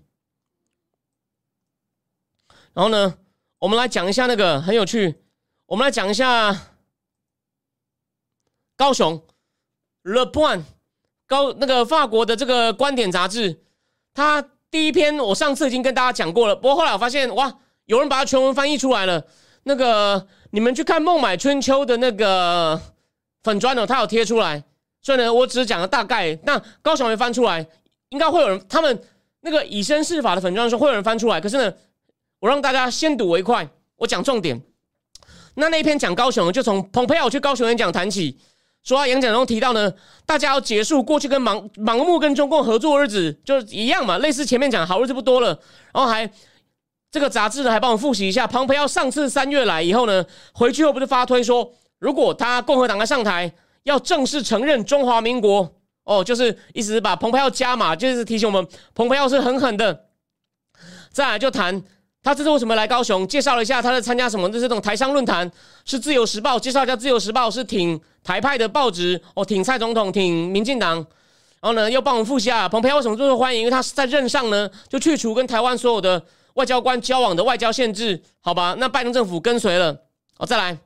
[2.74, 3.18] 然后呢。
[3.60, 5.24] 我们来讲一下那个很有趣。
[5.66, 6.56] 我们来讲一下
[8.76, 9.20] 高雄
[10.04, 10.62] Le Point
[11.26, 13.64] 高那个法国的这个观点杂志，
[14.14, 16.56] 它第一篇我上次已经跟大家讲过了。
[16.56, 19.26] 不过后来我发现，哇，有人把它全文翻译出来了。
[19.64, 22.80] 那个你们去看《孟买春秋》的那个
[23.44, 24.64] 粉砖哦，他有贴出来。
[25.02, 26.38] 所以呢，我只是讲了大概。
[26.44, 27.66] 那高雄没翻出来，
[28.10, 29.02] 应该会有人他们
[29.42, 31.40] 那个以身试法的粉砖说会有人翻出来。
[31.40, 31.74] 可是呢？
[32.40, 34.62] 我让大家先睹为快，我讲重点。
[35.56, 38.38] 那那一篇讲高雄，就从蓬佩奥去高雄演讲谈起，
[38.84, 39.92] 说演讲中提到呢，
[40.24, 45.48] 大家要结束过去跟盲盲目跟中共合作日子，就是一样嘛，类似前面讲好日子不多了。
[45.92, 46.30] 然后还
[47.18, 53.52] 这个杂志呢，还帮我复习一下，蓬佩奥上次三月来以后呢，回去后不是发推说，如果他共和党要上台，
[53.86, 55.68] 要正式承认中华民国，
[56.04, 60.06] 哦，就是意思是把蓬佩奥加码，就是提醒我们，蓬佩奥是狠狠的。
[61.12, 61.84] 再来就谈。
[62.22, 63.28] 他这次为什么来高雄？
[63.28, 64.48] 介绍了一下他在参加什么？
[64.50, 65.52] 就是这种台商论坛，
[65.86, 66.96] 是自由时报介绍一下。
[66.96, 70.98] 自由时报是挺台派的报纸哦，挺蔡总统，挺民进党。
[71.60, 73.62] 然后呢，又帮我们复习啊，蓬佩奥为什么最受欢迎？
[73.62, 76.24] 因为他是在任上呢，就去除跟台湾所有的
[76.58, 78.76] 外交官交往的外交限制，好吧？
[78.78, 79.98] 那拜登政府跟随了
[80.38, 80.46] 哦。
[80.46, 80.78] 再来，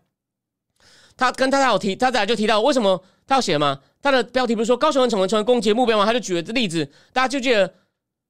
[1.17, 3.79] 他跟他他有提，他再来就提到为什么他要写嘛？
[4.01, 6.05] 他的标题不是说高雄人成为成为攻击目标吗？
[6.05, 7.73] 他就举了例子，大家就记得。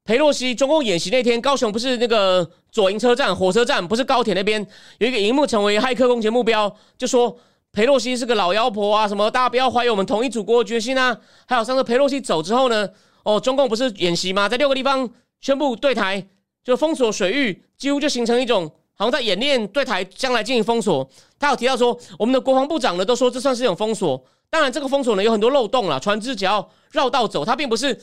[0.04, 4.60] 裴洛西中共演习那天，高雄不是那个左营车站、火车站，不是高铁那边
[4.98, 7.38] 有一个荧幕成为骇客攻击目标，就说
[7.72, 11.16] 裴洛西是个老妖婆啊，什么大家不要怀疑我们统一祖国的决心啊。
[11.46, 12.90] 还有上次裴洛西走之后呢，
[13.24, 14.50] 哦，中共不是演习吗？
[14.50, 15.08] 在六个地方
[15.40, 16.28] 宣布对台
[16.64, 21.10] 就封锁水域，几乎就形成一种好像在演练对台将来进行封锁。
[21.40, 24.24] 他有提到说，我们的国防部长呢都说这算是一种封锁。
[24.50, 28.00] 当然，这个封锁呢有很多漏洞了，船只只要绕道走，它并不是。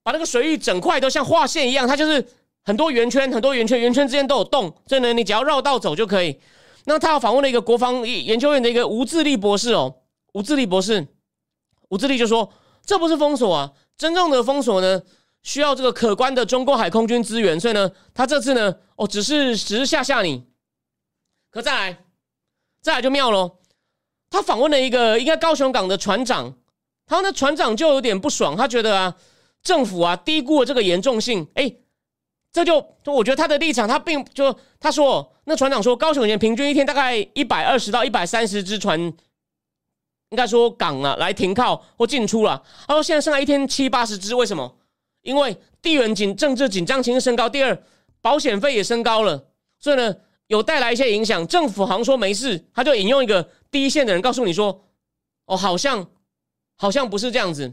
[0.00, 2.26] 把那个水域整块都像画线一样，它就是
[2.64, 6.40] 很多圆圈，很多圆圈，圆圈之间都有洞，所以呢，你只要绕道走就可以。
[6.86, 9.96] 那他要访问了一个国防研究院的一个吴志立博士哦，
[10.32, 11.06] 吴志立博士，
[11.90, 12.50] 吴志立就说
[12.86, 15.02] 这不是封锁啊，真正的封锁呢
[15.42, 20.46] 需要这个可观的中国海空军资源，所以呢，他这次呢，哦，只是只是吓吓你。
[21.50, 21.98] 可再来，
[22.82, 23.58] 再来就妙喽，
[24.30, 26.54] 他访问了一个应该高雄港的船长，
[27.06, 29.16] 他那船长就有点不爽，他觉得啊。
[29.60, 31.46] 政府啊，低估了这个严重性。
[31.54, 31.70] 哎，
[32.52, 38.98] 这就就我觉得他的立场，他并就他说，那船长说，高雄人平均一天大概一百二十到一百三十只船，
[40.30, 42.62] 应该说港啊来停靠或进出了。
[42.86, 44.77] 他说现在剩下一天七八十只，为什么？
[45.28, 47.78] 因为地缘紧政治紧张情绪升高，第二
[48.20, 49.44] 保险费也升高了，
[49.78, 50.14] 所以呢
[50.46, 51.46] 有带来一些影响。
[51.46, 54.84] 政府好像说没事，他就引用一个第一线的人告诉你说，
[55.44, 56.06] 哦，好像
[56.76, 57.72] 好像不是这样子。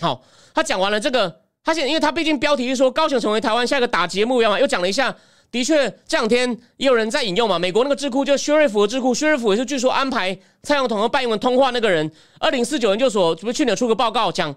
[0.00, 0.24] 好。
[0.54, 5.14] 他讲完了这个，他现因为他毕竟标题是说高雄成为台湾下一个打击目标嘛，又讲了一下，
[5.52, 14.52] 的确这两天也有人在引用嘛，美国那个智库就薛瑞福的智库，薛瑞福也是据说安排蔡总统和拜英文通话那个人，二零四九研究所不是去年出个报告讲，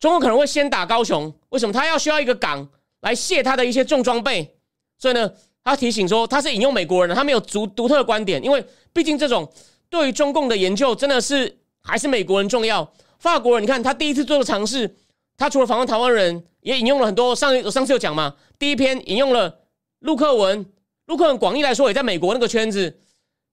[0.00, 2.68] 中国可能会先打高雄，为什么他要需要一个港
[3.00, 4.56] 来卸他的一些重装备？
[4.98, 5.30] 所以呢，
[5.64, 9.50] 他提醒说他是引用美国人的，他没有独独特的观点，因为毕竟这种
[9.90, 12.92] 对于中共的研究真的是还是美国人重要。
[13.18, 14.96] 法国人，你看他第一次做的尝试，
[15.36, 19.60] 他除了访问台湾人，也引用了很多上我上次有讲嘛，第一篇引用了
[20.00, 20.64] 陆克文，
[21.06, 23.00] 陆克文广义来说也在美国那个圈子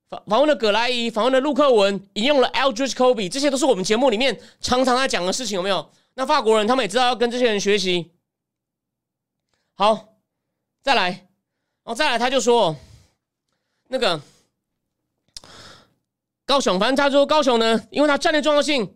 [0.10, 5.90] 访访问了葛莱伊，访问了陆克文，引用了 Aldrich Kobe，这些都是我们节目里面常常在讲的事情，有没有？
[6.16, 8.12] 那法国人他们也知道要跟这些人学习。
[9.76, 10.16] 好，
[10.82, 12.76] 再来，然后再来，他就说
[13.90, 14.20] 那个
[16.46, 18.96] 高雄，反正他说高雄呢，因为它战略重要性。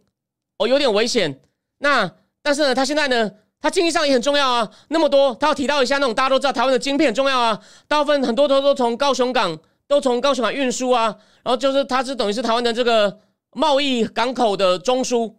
[0.57, 1.41] 哦，有点危险。
[1.77, 4.69] 那但是呢，他现在呢，他经济上也很重要啊。
[4.89, 7.57] 那么多，他要提到一下那种大家都知道台湾的晶片很重要啊。
[7.87, 9.57] 大部分很多都都从高雄港，
[9.87, 11.17] 都从高雄港运输啊。
[11.43, 13.21] 然后就是他是等于是台湾的这个
[13.53, 15.33] 贸易港口的中枢。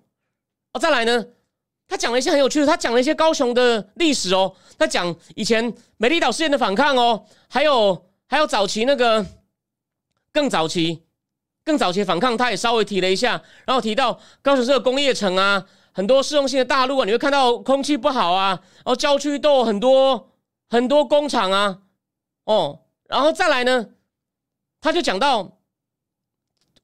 [0.73, 1.27] 哦，再来呢，
[1.91, 9.27] 他讲了一些很有趣的，他讲了一些高雄的历史哦，他讲以前美丽岛事件的反抗哦，还有还有早期那个
[10.33, 11.03] 更早期
[11.65, 20.31] 更早期反抗，他也稍微提了一下，然后提到高雄是个工业城啊，很多市中心的大陆啊，你会看到空气不好啊，然后郊区都有很多
[20.69, 21.79] 很多工厂啊，
[22.45, 23.89] 哦，然后再来呢，
[24.81, 25.59] 他就讲到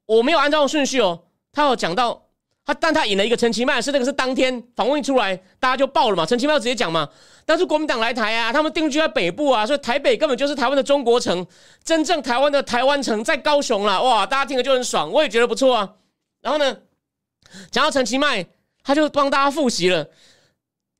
[0.05, 2.26] 我没有按照顺序哦，他有讲到。
[2.67, 6.25] 他但他引了一个陈其迈，是那个是当天访问出来，大家就爆了嘛。
[6.25, 7.07] 陈其迈直接讲嘛，
[7.45, 11.47] 当初国民党来台啊，他们定居在北部啊，所以台北根本就是台湾的中国城，
[11.85, 14.03] 真正台湾的台湾城在高雄了。
[14.03, 15.93] 哇，大家听了就很爽，我也觉得不错啊。
[16.41, 16.77] 然后呢，
[17.71, 18.45] 讲到陈其迈，
[18.83, 20.05] 他就帮大家复习了，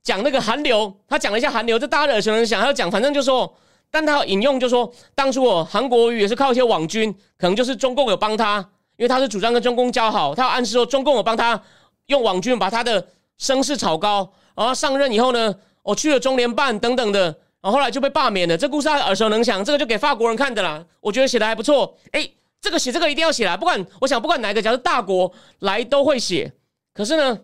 [0.02, 2.62] 讲那个韩流，他讲了一下韩流，这大家耳熟能详。
[2.62, 3.54] 他要讲，反正就说，
[3.90, 8.70] 但他引用就说，当初哦，韩国瑜也是靠一些网军，可能就是中共有帮他。
[8.98, 11.62] 因为他是主张跟中共交好，他要暗示说中共我帮他
[12.06, 17.26] 用网军把他的声势炒高，然后上任以后呢，我去了中联办等等的，
[17.60, 18.58] 然后后来就被罢免了。
[18.58, 20.84] 这故事他耳熟能详，这个就给法国人看的啦。
[21.00, 21.96] 我觉得写的还不错。
[22.10, 22.28] 哎，
[22.60, 26.52] 这个写这个一定要写啦，不管我想不管哪一个，假如大国来都会写。
[26.92, 27.38] 可是呢，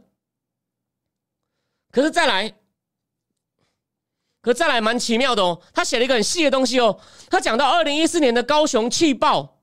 [1.92, 2.52] 可是再来，
[4.42, 5.62] 可再来蛮奇妙的哦。
[5.72, 6.98] 他写了一个很细的东西哦，
[7.30, 9.60] 他讲到二零一四年的高雄气爆，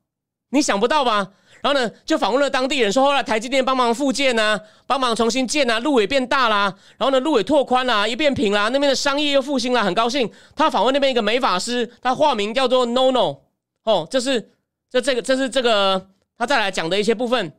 [0.51, 1.33] 你想不到吧？
[1.61, 10.31] 然后呢，就访问了当地人，说后来台积电帮忙复建呐，帮忙重新建呐，路也变大啦，然后呢，路也拓宽啦，一变平啦，那边的商业又复兴了，很高兴。
[10.55, 13.37] 他访问那边一个美法师，他化名叫做 No No，
[13.83, 14.51] 哦，这是
[14.89, 17.53] 这这个这是这个他再来讲的一些部分。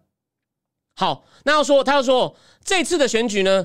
[0.97, 2.35] 好，那要说他要说
[2.65, 3.65] 这次的选举呢，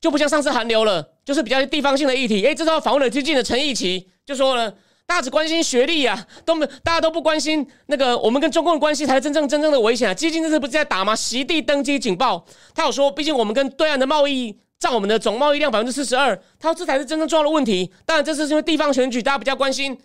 [0.00, 2.46] 就不像上次韩流了，就是比较地方性的议题。
[2.46, 4.72] 哎，这时候访问了激进的陈义奇，就说呢。
[5.06, 10.14] 大家只关心学历啊，都没大家都不关心那个我们跟中共的关系才是真正真正的危险啊！
[10.14, 11.14] 基金这次不是在打吗？
[11.14, 12.44] 席地登基警报，
[12.74, 17.92] 他有说，毕竟我们跟对岸的贸易占我们的总贸易量百分之四十二，他说这才是真正重要的问题。
[18.06, 19.98] 当然，这次是因为地方选举，大家比较关心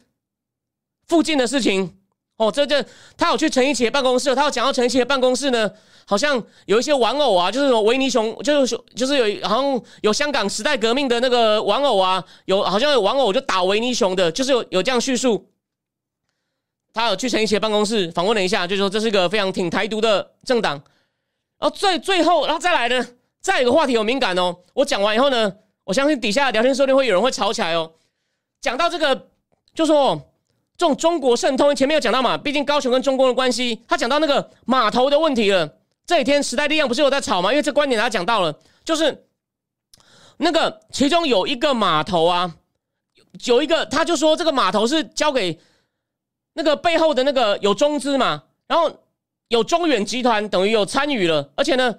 [1.07, 1.98] 附近的事情。
[2.39, 2.81] 哦，这这，
[3.17, 5.69] 他有去陈一奇的办公室，他有讲到陈一奇的办公室呢，
[6.05, 15.49] 好像有一些玩偶啊，就是什么维尼熊，就是就是有好像有香港时代革命的那个玩偶啊，有好像有玩偶就打维尼熊的，就是有有这样叙述。
[16.93, 20.81] 他有去陈一奇的办公室访问了一下，就说这是一个非常挺台独的政党。
[21.59, 23.05] 然后最最后，然后再来呢，
[23.41, 27.91] 再一个话题有敏感哦，我讲完以后呢，我相信底下聊天说不定会有人会吵起来哦。
[28.61, 29.27] 讲到这个，
[29.75, 30.21] 就说。
[30.79, 32.37] 这种中国渗透，前面有讲到嘛？
[32.37, 35.69] 毕竟高雄跟中国的关系，他讲到那个码头的问题了。
[36.05, 37.51] 这几天时代力量不是有在吵吗？
[37.51, 39.25] 因为这观点他讲到了，就是
[40.37, 42.55] 那个其中有一个码头啊，
[43.43, 45.59] 有一个他就说这个码头是交给
[46.53, 48.89] 那个背后的那个有中资嘛，然后
[49.49, 51.93] 有中远集团等于有参与了，而且呢，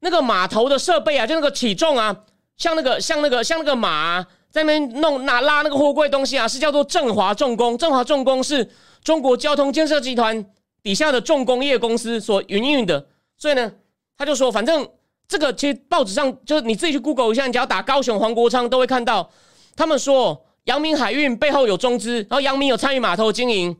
[0.00, 2.16] 那个码头的设备啊，就那个起重啊，
[2.56, 4.26] 像那个像那个像那个马。
[4.54, 7.76] 在那边弄拿拉那个货柜东西啊，是叫做振华重工。
[7.76, 8.70] 振华重工是
[9.02, 10.46] 中国交通建设集团
[10.80, 13.04] 底下的重工业公司所营运的。
[13.36, 13.72] 所以呢，
[14.16, 14.88] 他就说，反正
[15.26, 19.28] 这个其实报纸上就是你自己去 Google 一下，你只要打高雄黄国昌都会看到。
[19.74, 23.76] 他们说，阳明海运背后有中资，然后阳明有参与码头经营。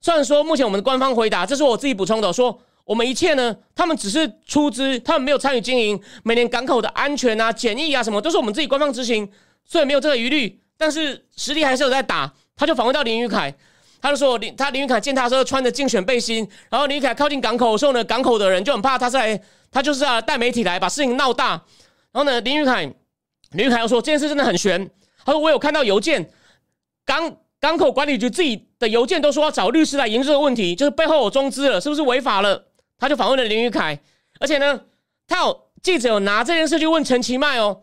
[0.00, 2.56] 虽然说目前我们的官方回答，这是我自己补充的，说。
[2.90, 3.56] 我们一切呢？
[3.72, 6.02] 他们只是出资，他们没有参与经营。
[6.24, 9.30] 每年港口的安全啊、检疫啊什么，都是我们自己官方执行，
[9.64, 10.60] 所以没有这个疑虑。
[10.76, 12.34] 但是实力还是有在打。
[12.56, 13.54] 他就访问到林宇凯，
[14.02, 21.50] 他就说林他林宇凯见他时候穿着竞选背心，然后林宇凯靠近港口的时候呢，港口的人就很怕他是来，他就是啊带媒体来把事情闹大。
[22.10, 22.92] 然后呢，林宇凯
[23.52, 24.90] 林宇凯又说这件事真的很悬。
[25.24, 26.28] 他说我有看到邮件，
[27.06, 32.66] 港港口管理局自己的邮件都说要找律师来研究这个问题，就是背后有中资了，是不是违法了？
[33.00, 33.98] 他就访问了林宇凯，
[34.38, 34.78] 而且呢，
[35.26, 37.80] 他有记者有拿这件事去问陈其迈哦。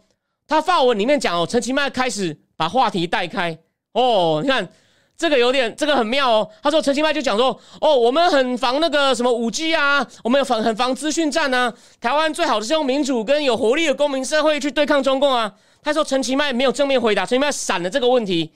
[0.47, 3.57] 他发文里面讲哦，陈其迈开始把话题带开
[3.93, 4.39] 哦。
[4.43, 4.70] 你看
[5.18, 6.49] 这个有点，这个很妙哦。
[6.61, 11.74] 他说陈其迈就讲说哦，我们很防那个什么五 G 啊，我们有防很防资讯战啊。
[11.99, 15.51] 台湾最好的是用民主跟有活力的公民社会去对抗中共啊。
[15.82, 18.53] 他说陈其迈没有正面回答，陈其迈闪了这个问题。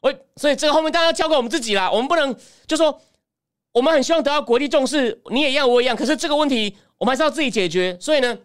[0.00, 2.34] 我所以这个后面当然要交给我们自己啦，我们不能
[2.66, 3.00] 就说。
[3.74, 5.96] 我们很希望得到国际重视，你也一样，我也一样。
[5.96, 7.98] 可是这个问题，我们还是要自己解决。
[8.00, 8.38] 所以呢，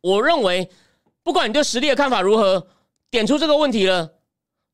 [0.00, 0.68] 我认为，
[1.22, 2.66] 不管你对实力的看法如何，
[3.12, 4.14] 点出这个问题了。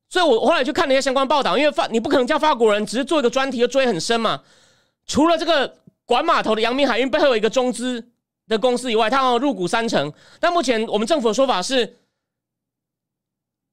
[0.09, 4.41] 所以我后来去看了一下相关报道，因为法你不可能叫法国人只是做一个专题就追很深嘛。
[5.05, 8.09] 除了这个管码头的阳明海运背后有一个中资
[8.47, 10.11] 的公司以外，它入股三成。
[10.39, 11.97] 但目前我们政府的说法是，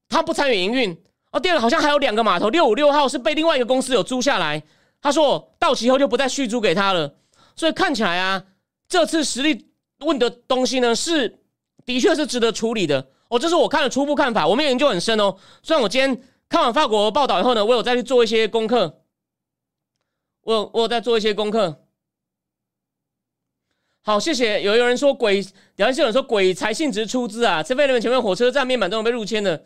[0.07, 0.95] 他不参与营运。
[1.31, 4.61] 哦，第二个好像还有两个码头，六五六号是被另外一个公司有租下来。
[5.05, 7.13] 他说到期后就不再续租给他了，
[7.55, 8.43] 所以看起来啊，
[8.87, 11.43] 这次实力问的东西呢是
[11.85, 13.37] 的确是值得处理的哦。
[13.37, 15.37] 这是我看的初步看法，我们研究很深哦。
[15.61, 19.03] 虽然我今天看完法国报道以后呢，我有再去做一些功课，
[20.41, 21.83] 我我有在做一些功课。
[24.01, 24.63] 好，谢谢。
[24.63, 25.35] 有有人说鬼，
[25.75, 29.65] 聊天室有人说鬼才性质出资啊，这边人前面火车站面板都有被入侵的，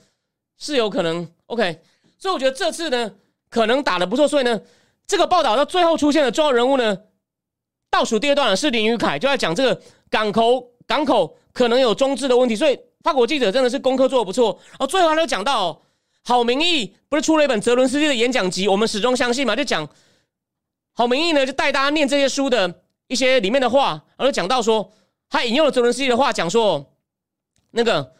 [0.57, 1.25] 是有可能。
[1.45, 1.81] OK，
[2.17, 3.15] 所以我觉得这次呢，
[3.49, 4.27] 可能打的不错。
[4.27, 4.61] 所以呢，
[5.09, 6.97] 这个报道到最后出现的重要人物呢，
[7.89, 12.55] 倒数第二段是林宇凯，就在讲这个港口港口可能有中资的问题。
[12.55, 14.57] 所以法国记者真的是功课做的不错。
[14.69, 15.81] 然后最后他就讲到，
[16.23, 19.85] 郝明义不是出了一本泽伦斯基的演讲集，我们始终相信嘛，就讲
[20.93, 22.81] 郝明义呢就带大家念这些书的。
[23.07, 24.93] 一些里面的话，然后讲到说，
[25.31, 26.93] 他引用了泽伦斯基的话，讲说，
[27.71, 28.13] 那个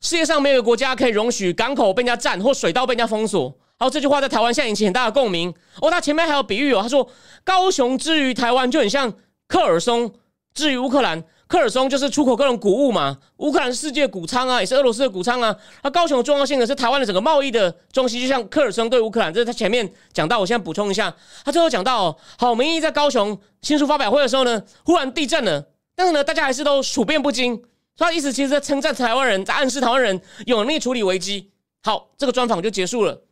[0.00, 3.56] 世界上没有一个国家可以容许港口被人家占或水道被人家封锁。
[3.78, 5.54] 好这句话在台湾现在引起很大的共鸣。
[5.80, 7.08] 哦，他前面还有比喻哦，他说
[7.44, 9.12] 高雄之于台湾就很像
[9.46, 10.12] 克尔松
[10.52, 11.24] 之于乌克兰。
[11.46, 15.56] 科尔松就是出口各种谷物嘛，乌克兰世界谷仓啊，也是俄罗斯的谷仓啊。
[15.82, 20.38] 那高雄的重要性呢，是台湾的整个贸易的中心，就像科尔松对乌克兰，这是他前面讲到。
[20.38, 21.14] 我现在补充一下，
[21.46, 25.64] 他最后讲到，郝明义在高雄新书发表会的时候呢，忽然地震了，
[25.96, 27.56] 但是呢，大家还是都处变不惊。
[27.96, 31.50] 所以他意思其实在称赞台湾人，在暗示台湾人有能力处理危机。
[31.82, 33.22] 好，这个专访就结束了。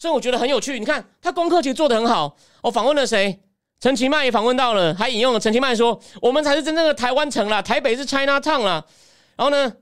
[0.00, 2.34] 所以我觉得很有趣，你看他功课其实做的很好。
[2.62, 3.38] 我访问了谁？
[3.80, 8.84] 陈其迈也访问到了，还引用了陈其迈说：“我们才是真正的台湾城啦，台北是 China Town 啦。”
[9.36, 9.74] 然后呢，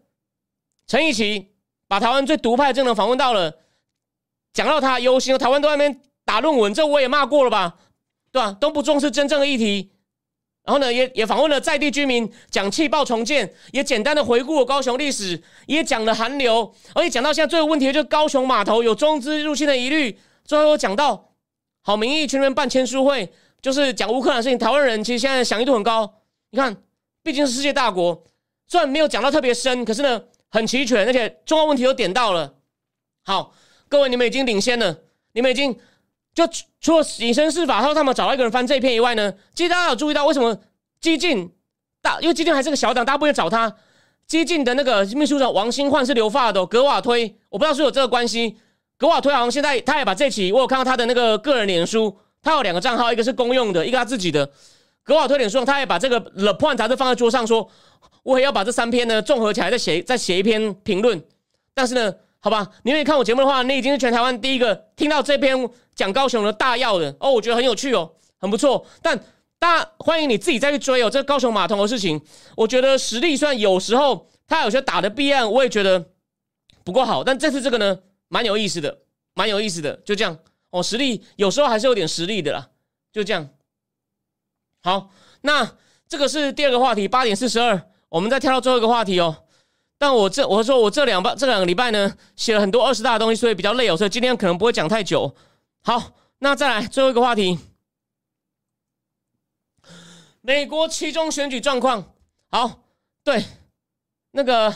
[0.89, 1.53] 陈以奇
[1.87, 3.53] 把台湾最独派的政能访问到了，
[4.53, 7.77] 讲到他忧心，台湾都在那边打论文，这我也骂过了吧，
[8.33, 8.57] 对吧？
[8.61, 9.93] 都不重视真正的议题。
[10.69, 20.19] 然后呢，也也访问了在地居民，讲气爆重建，也简单的回顾了高雄历史，也讲了韩流，而且讲到现在最有问题的就是高雄码头有中资入侵的疑虑。
[20.45, 21.33] 最后讲到
[21.81, 23.33] 好民意群人办签书会。
[23.61, 26.21] 就是讲乌克兰事情，台湾人其实现在响应度很高。
[26.51, 26.77] 你看，
[27.25, 28.23] 毕竟是世界大国，
[28.69, 32.55] 虽然没有讲到特别深，可是呢，很齐全，而且重要问题都点到了。
[33.25, 33.53] 好，
[33.89, 34.97] 各位，你们已经领先了，
[35.33, 35.77] 你们已经
[36.47, 40.57] 就除了以身试法，他说他们找到一个人翻这一篇以外呢，其实大家有注意到为什么
[41.01, 41.51] 激进
[42.01, 43.75] 大，因为激进还是个小党，大家不会找他。
[44.27, 48.57] 激进的那个秘书长王新焕是留发的，格瓦推，我不知道是有这个关系。
[48.97, 52.17] 格瓦推好像现在他也把这期，我有看到他的那个个人脸书。
[52.41, 54.49] 他有两个账号，一个是公用的，一个他自己的。
[55.03, 57.69] 格瓦推脸书上，他也把这个《The Point》杂志放在桌上，说
[58.23, 61.21] 我也要把这三篇呢综合起来，再写再写一篇评论。
[61.75, 68.87] 但是呢，好吧，你愿意看我节目的话，你已经是全台湾第一个听到这篇讲高雄的大要的哦，我觉得很有趣哦，很不错。
[69.03, 69.19] 但
[69.59, 72.21] 大欢迎你自己再去追哦，这高雄码头的事情，
[72.57, 76.13] 我觉得实力虽然有时候他有些打的弊案，我也觉得
[76.85, 78.99] 不够好，但这次这个呢，蛮有意思的，
[79.35, 80.39] 蛮有意思的，就这样。
[80.71, 82.69] 哦，实力有时候还是有点实力的啦，
[83.11, 83.49] 就这样。
[84.83, 85.11] 好，
[85.41, 85.77] 那
[86.07, 89.45] 这个是第二个话题，八点四十二，我们再跳到最后一个话题哦。
[89.99, 95.35] 但我这我说我这两半这两个礼拜呢，写了很多二十大的东西，所以比较累哦，所以今天可能不会讲太久。
[95.83, 97.59] 好，那再来最后一个话题，
[100.41, 102.15] 美国期中选举状况。
[102.51, 102.81] 好，
[103.25, 103.45] 对，
[104.31, 104.75] 那个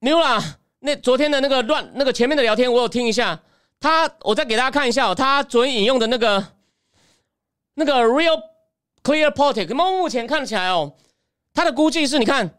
[0.00, 0.58] n 啦。
[0.80, 3.40] 那昨天的那个乱那个前面的聊天，我有听一下。
[3.80, 5.14] 他，我再给大家看一下哦。
[5.14, 6.46] 他昨天引用的那个
[7.74, 8.38] 那个 Real
[9.02, 10.94] Clear Politics，目前看起来哦，
[11.54, 12.54] 他的估计是你看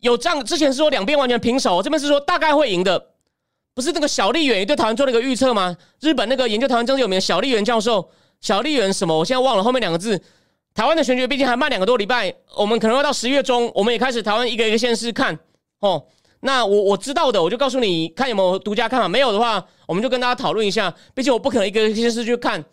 [0.00, 3.10] 有这样，之前是说两边完全平手，这边是说大概会赢的。
[3.74, 5.76] 不是那个小笠原也对台湾做了一个预测吗？
[6.00, 8.08] 日本那个研究台湾政治有名的小笠原教授，
[8.40, 9.18] 小笠原什么？
[9.18, 10.18] 我现在忘了后面两个字。
[10.74, 15.38] 台湾的选举毕竟还慢两个多礼拜，我们可能要到十月中，我们也开始台湾一个一个县市看
[15.80, 16.06] 哦。
[16.40, 19.08] 那我我知道的，我就告诉你，看有没有独家看法。
[19.08, 20.94] 没有的话，我们就跟大家讨论一下。
[21.14, 22.64] 毕竟我不可能一个一个县市去看。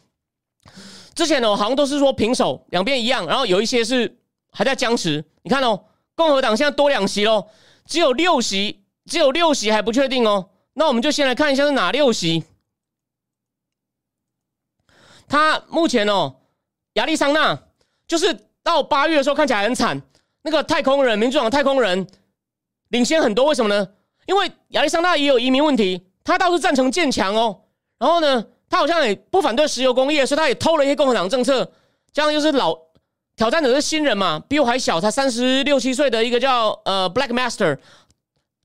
[1.16, 4.18] 之前呢，好像都是说平手，两边一样，然后有一些是
[4.52, 5.24] 还在僵持。
[5.42, 5.80] 你看哦，
[6.16, 7.48] 共和党现在多两席喽，
[7.86, 10.50] 只有六席，只有六席还不确定哦。
[10.74, 12.44] 那我们就先来看一下是哪六席。
[15.28, 16.36] 他目前哦，
[16.94, 17.58] 亚利桑那
[18.08, 20.02] 就是到八月的时候看起来很惨，
[20.44, 22.08] 那个太空人，民主党太空人。
[22.90, 23.88] 领先很多，为什么呢？
[24.28, 27.62] 因为亚利桑那也有移民问题，他倒是赞成建墙哦。
[27.98, 31.72] 然后呢，他好像也不反对石油工业，所以他也偷了一些共和党政策。
[32.12, 32.78] 这样就是老
[33.36, 37.78] 挑战者是新人嘛，比我还小，才三十六七岁的一个叫呃 Black Master，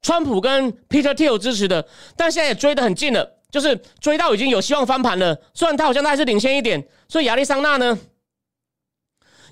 [0.03, 5.41] 川普跟 Peter Thiel 支持的，但现在也追得很近了，就是追到已经有希望翻盘了。
[5.55, 7.99] 虽然他好像他还是领先一点，所以亚利桑那呢，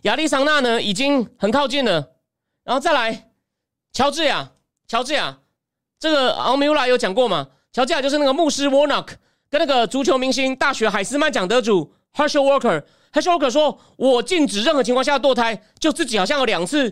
[0.03, 2.13] 亚利桑那呢已经很靠近了。
[2.65, 3.31] 然后再来
[3.93, 4.53] 乔治亚。
[4.89, 5.39] 乔治亚，
[5.99, 7.49] 这个奥米乌拉有讲过嘛？
[7.73, 9.15] 乔治亚就是那个牧师 Warnock
[9.51, 12.85] 跟那个足球明星大学海斯曼奖得主 Herschel Walker。
[13.17, 16.83] Herschel Walker 说：“我禁止任何情况下堕胎，就自己好像有两次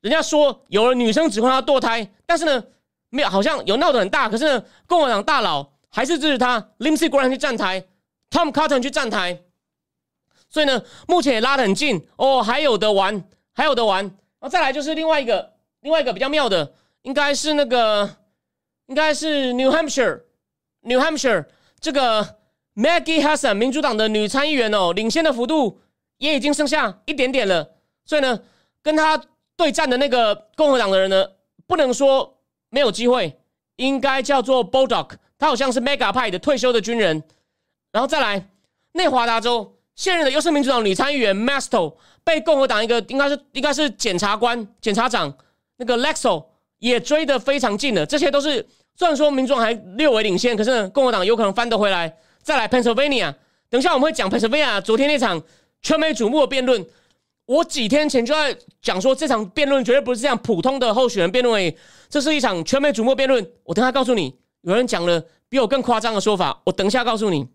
[0.00, 2.64] 人家说有了女生指控他堕胎，但是呢，
[3.10, 7.86] 没有好像有闹得很大，可是呢，共和党大佬还是支持他，Lindsey Graham 去站台
[8.28, 9.40] ，Tom Cotton 去站台，
[10.50, 13.24] 所以呢，目前也拉得很近哦，还有的玩，
[13.54, 14.04] 还有的玩。
[14.04, 18.16] 然后再来就是另外一个，另外一个比较妙的，应该是那个，
[18.86, 21.46] 应该是 New Hampshire，New Hampshire
[21.80, 22.37] 这个
[22.78, 25.80] Maggie Hassan 民主党的女参议员哦，领先的幅度
[26.18, 27.72] 也已经剩下一点点了，
[28.04, 28.40] 所以呢，
[28.82, 29.20] 跟她。
[29.58, 31.26] 对战的那个共和党的人呢，
[31.66, 32.38] 不能说
[32.70, 33.36] 没有机会，
[33.74, 37.24] 应该叫做 Bulldog，他好像是 Mega 派的退休的军人。
[37.90, 38.48] 然后再来，
[38.92, 45.36] 内华达州现任的又是民主党女参议员 Masto 被共和党一个应该是应该是检察官、检察长
[45.78, 46.44] 那个 Lexo
[46.78, 48.06] 也追得非常近了。
[48.06, 48.64] 这些都是
[48.94, 52.16] 虽然说民主党还略微领先，可是共和党有可能翻得回来。
[52.42, 53.34] 再来 Pennsylvania，
[53.68, 55.42] 等一下我们会讲 Pennsylvania 昨天那场
[55.82, 56.86] 全美瞩目的辩论。
[57.46, 61.74] 我几天前就在讲说，这场辩论绝对不是这样普通的候选人辩论，诶，
[62.10, 63.50] 这是一场全美瞩目辩论。
[63.64, 66.60] 我等下告诉你，有人讲了比我更夸张的说法。
[66.64, 67.48] 我等一下告诉你，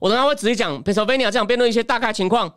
[0.00, 2.54] 我等下会仔细讲 Pennsylvania 这场辩论一些大概情况。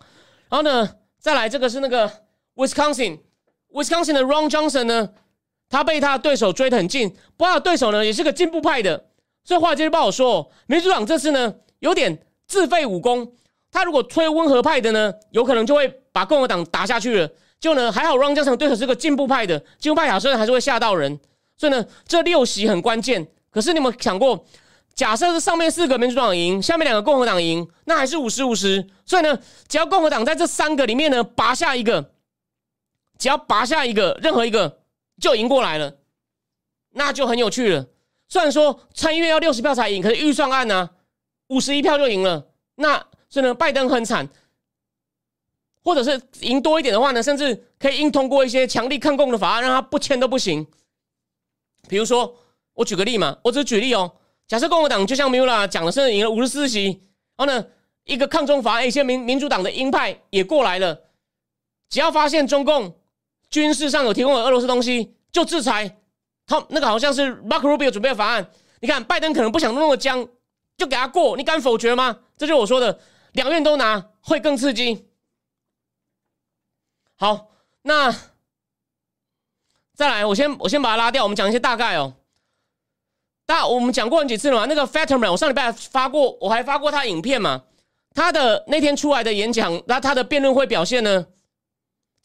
[0.50, 0.90] 然后呢，
[1.20, 2.10] 再来这个是那个
[2.56, 5.10] Wisconsin，Wisconsin 的 Ron Johnson 呢，
[5.68, 9.08] 他被他的对手追得很近，不过对手呢也是个进步派的，
[9.46, 13.32] 所以华尔街日报说，民主党这次呢有点自废武功。
[13.72, 17.30] 他如果吹温和派的呢，有可能就会把共和党打下去了。
[17.60, 21.20] 就呢，还好 Ron Johnson 对手是个进步派的，进步派有时候还是会吓到人。
[21.58, 23.28] 所以呢，这六席很关键。
[23.52, 24.46] 可是你有没有想过，
[24.94, 28.88] 假设是上面四个民主党赢，下面两个共和党赢，那还是五十五十。
[29.06, 29.38] 所以呢，
[29.68, 32.12] 只要共和党在这三个里面呢拔下一个，
[33.20, 34.80] 只要拔下一个，任何一个
[35.20, 35.96] 就赢过来了，
[36.92, 37.86] 那就很有趣了。
[38.28, 40.90] 虽然说参议院要六十票才赢，可是预算案呢，
[41.48, 42.48] 五十一票就赢了。
[42.76, 42.98] 那
[43.30, 44.28] 所以呢，拜登很惨，
[45.84, 50.66] 或者是赢多一点的话呢，甚至可以硬通过一些强力抗共的法案，让他不签都不行。
[51.88, 52.36] 比如说，
[52.74, 54.12] 我举个例嘛，我只是举例哦。
[54.48, 56.86] 假设共和党就像 Mula 讲的，甚至赢了五十四席，
[57.38, 57.66] 然后呢，
[58.06, 61.00] 一个抗中法案，一些民民主党的鹰派也过来了，
[61.90, 62.94] 只要发现中共
[63.50, 65.98] 军事上有提供俄罗斯东西，就制裁。
[66.48, 68.50] 他那个好像是 Mark Rubio 准备的法案，
[68.82, 70.28] 你看拜登可能不想那么僵，
[70.78, 72.20] 就给他过，你敢否决吗？
[72.38, 73.00] 这就是我说的。
[73.34, 75.10] 两院都拿会更刺激。
[77.18, 77.50] 好，
[77.82, 78.16] 那
[79.94, 82.14] 再来，我先我先把它拉掉，我们讲一些大概哦。
[83.46, 87.64] 大我们讲过很几次了嘛，那个 Fetterman，我上礼拜发过，我还发过他影片嘛。
[88.14, 91.28] 他的那天出来的演讲，那他的辩论会表现呢，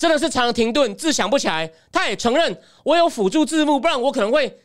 [0.00, 1.70] 真的是常常停顿，字想不起来。
[1.92, 4.58] 他也承认我有辅助字幕，不然我可能会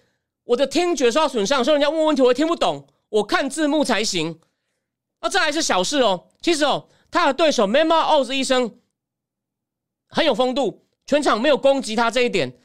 [0.45, 4.39] 我的听觉受到损伤，所以人家问问题我听不懂，我看字幕才行。
[5.19, 6.27] 那这还是小事哦。
[6.41, 8.79] 其实哦，他的对手 Memo Oz 医生
[10.07, 12.57] 很有风度，全场没有攻击他这一点。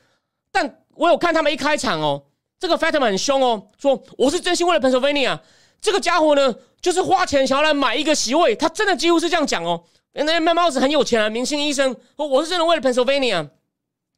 [0.52, 2.26] 但我有看他们一开场哦，
[2.60, 5.40] 这个 Fatman 很凶哦，说我是真心为了 Pennsylvania。
[5.80, 9.82] 这个家伙呢，就是花钱想要来买一个席位，他真的几乎是这样讲哦。
[10.12, 13.48] 那 Memo Oz 很有钱啊，明星医生，说我是真的为了 Pennsylvania。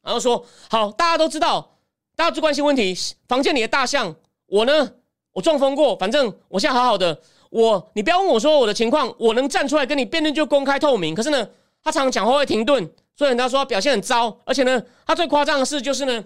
[0.03, 1.79] 然后说好，大家都知道，
[2.17, 2.95] 大家最关心问题，
[3.29, 4.15] 房间里的大象，
[4.47, 4.95] 我呢，
[5.33, 7.21] 我中风过，反正我现在好好的。
[7.51, 11.15] 我，你不要问我说我的情况，我能站出来跟你辩论就公开透明。
[11.15, 11.47] 可是呢，
[11.85, 14.41] 他常常讲话会停顿，所以人家说表现很糟。
[14.47, 16.25] 而且呢，他最夸张的事就是呢，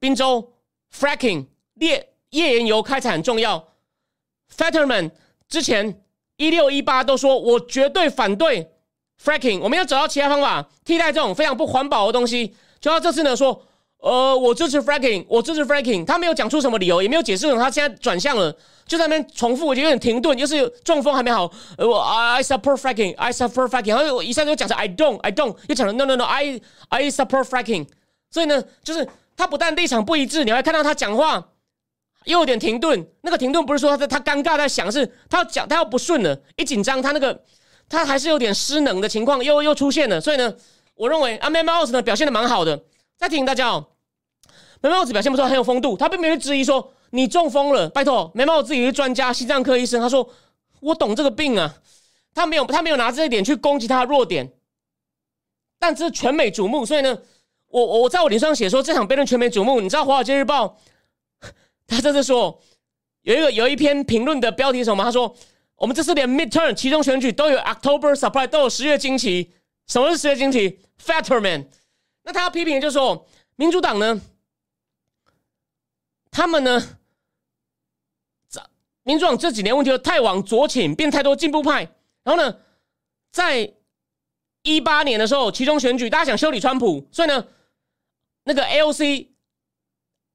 [0.00, 0.52] 宾州
[0.92, 3.68] fracking 页页岩油开采很重要。
[4.54, 5.12] Fetterman
[5.48, 6.02] 之前
[6.40, 8.70] 一六一八都说我绝对反对
[9.22, 12.54] fracking，我们要找到其他方法替代这种非常不环保的东西。
[12.80, 13.62] 就他这次呢说。
[14.02, 16.06] 呃，我支持 fracking，我支持 fracking。
[16.06, 17.62] 他没有讲出什么理由，也没有解释什么。
[17.62, 18.50] 他现在转向了，
[18.86, 21.44] 就在那边重复，我觉得有点停顿，就是中风还没好。
[21.76, 23.88] 呃，我 I support fracking，I support fracking。
[23.88, 27.88] 然后我一下子又讲成 I don't，I don't，又讲了 No No No，I I support fracking。
[28.30, 31.48] 所以呢，就是他不但立场不一致，你还看到他讲话
[32.30, 33.06] 又有点停顿。
[33.20, 37.44] 那个停顿不是说他他尴尬在想，是他要讲他要不顺了，一紧张他那个
[37.88, 40.20] 他还是有点失能的情况又又出现了。
[40.20, 40.54] 所以呢，
[40.94, 42.82] 我认为 a m a Mouse 呢表现的蛮好的。
[43.18, 43.86] 再提醒大家哦。
[44.80, 45.94] 眉毛子表现不错，很有风度。
[45.94, 50.00] 他并没有质疑说你中风了，拜托，眉毛自己是专家，心脏科医生。
[50.00, 50.26] 他说
[50.80, 51.74] 我懂这个病啊，
[52.34, 54.50] 他没有他没有拿这一点去攻击他的弱点。
[55.78, 57.18] 但这是全美瞩目，所以呢，
[57.68, 59.82] 我我在我脸上写说这场辩论全美瞩目。
[59.82, 60.66] 你知道《华尔街日报》
[61.90, 62.62] 他这次说
[63.22, 65.02] 有一个有一篇评论的标题什么？
[65.02, 65.36] 他说
[65.74, 69.52] 我们这次连 midterm 其中选举都有 October surprise，都有十月惊奇。
[69.88, 71.66] 什么是十月惊奇？Fetterman。
[72.22, 73.26] 那他要批评的就是说
[73.56, 74.20] 民主党呢？
[76.30, 76.98] 他们呢？
[78.48, 78.62] 这
[79.02, 81.92] 民主党这几年问题太往左倾，变太多进步派。
[82.22, 82.58] 然后呢，
[83.32, 83.74] 在
[84.62, 87.48] 一八年的时候，其中选举大家想修理川普，所以呢，
[88.44, 89.29] 那个 AOC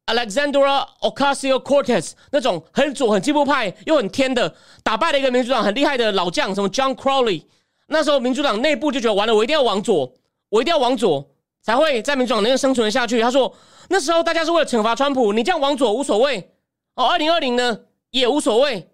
[0.08, 4.53] Alexandra Ocasio Cortez 那种很左、很进步派又很天的，
[4.84, 7.43] 打败了一个民主党很厉害的老将，什么 John Crowley。
[7.88, 10.14] 那时候民主党内部就觉得完了，我一定要往左，
[10.49, 11.28] 我一定要往左，
[11.62, 13.20] 才会在民主党能够生存下去。
[13.22, 13.51] 他说
[13.89, 16.51] 那时候大家是为了惩罚川普，你这样往左无所谓
[16.95, 17.08] 哦。
[17.08, 17.80] 二零二零呢
[18.12, 18.88] 也无所谓，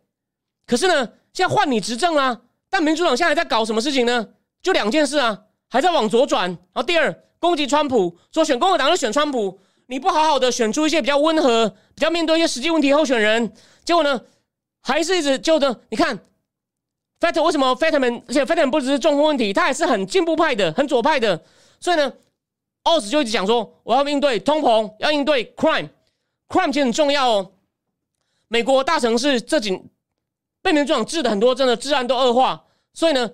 [0.66, 4.30] 可是呢现在换你执政啊，但民主党现在在搞什么事情呢？
[4.62, 5.38] 就两件事啊，
[5.70, 6.50] 还在往左转。
[6.50, 9.60] 然后第二，攻击川普，说选共和党就选川普。
[9.92, 13.52] 你不好好的选出一些比较温和、比较面对一些实际问题候选人，
[13.84, 14.22] 结果呢，
[14.80, 15.82] 还是一直就的。
[15.90, 16.18] 你看
[17.20, 21.44] f e t 为什么 f e t m 而且 f e t m 不只是中风问题，他还是很进步派的、很左派的。
[21.82, 22.14] 所以呢，
[22.84, 27.52] 奥斯就一直讲说，我要应对通膨，要应对 crime，crime 其实很重要哦。
[28.48, 29.78] 美国大城市这几
[30.62, 32.64] 被民主党治的很多，真的治安都恶化。
[32.94, 33.30] 所以呢，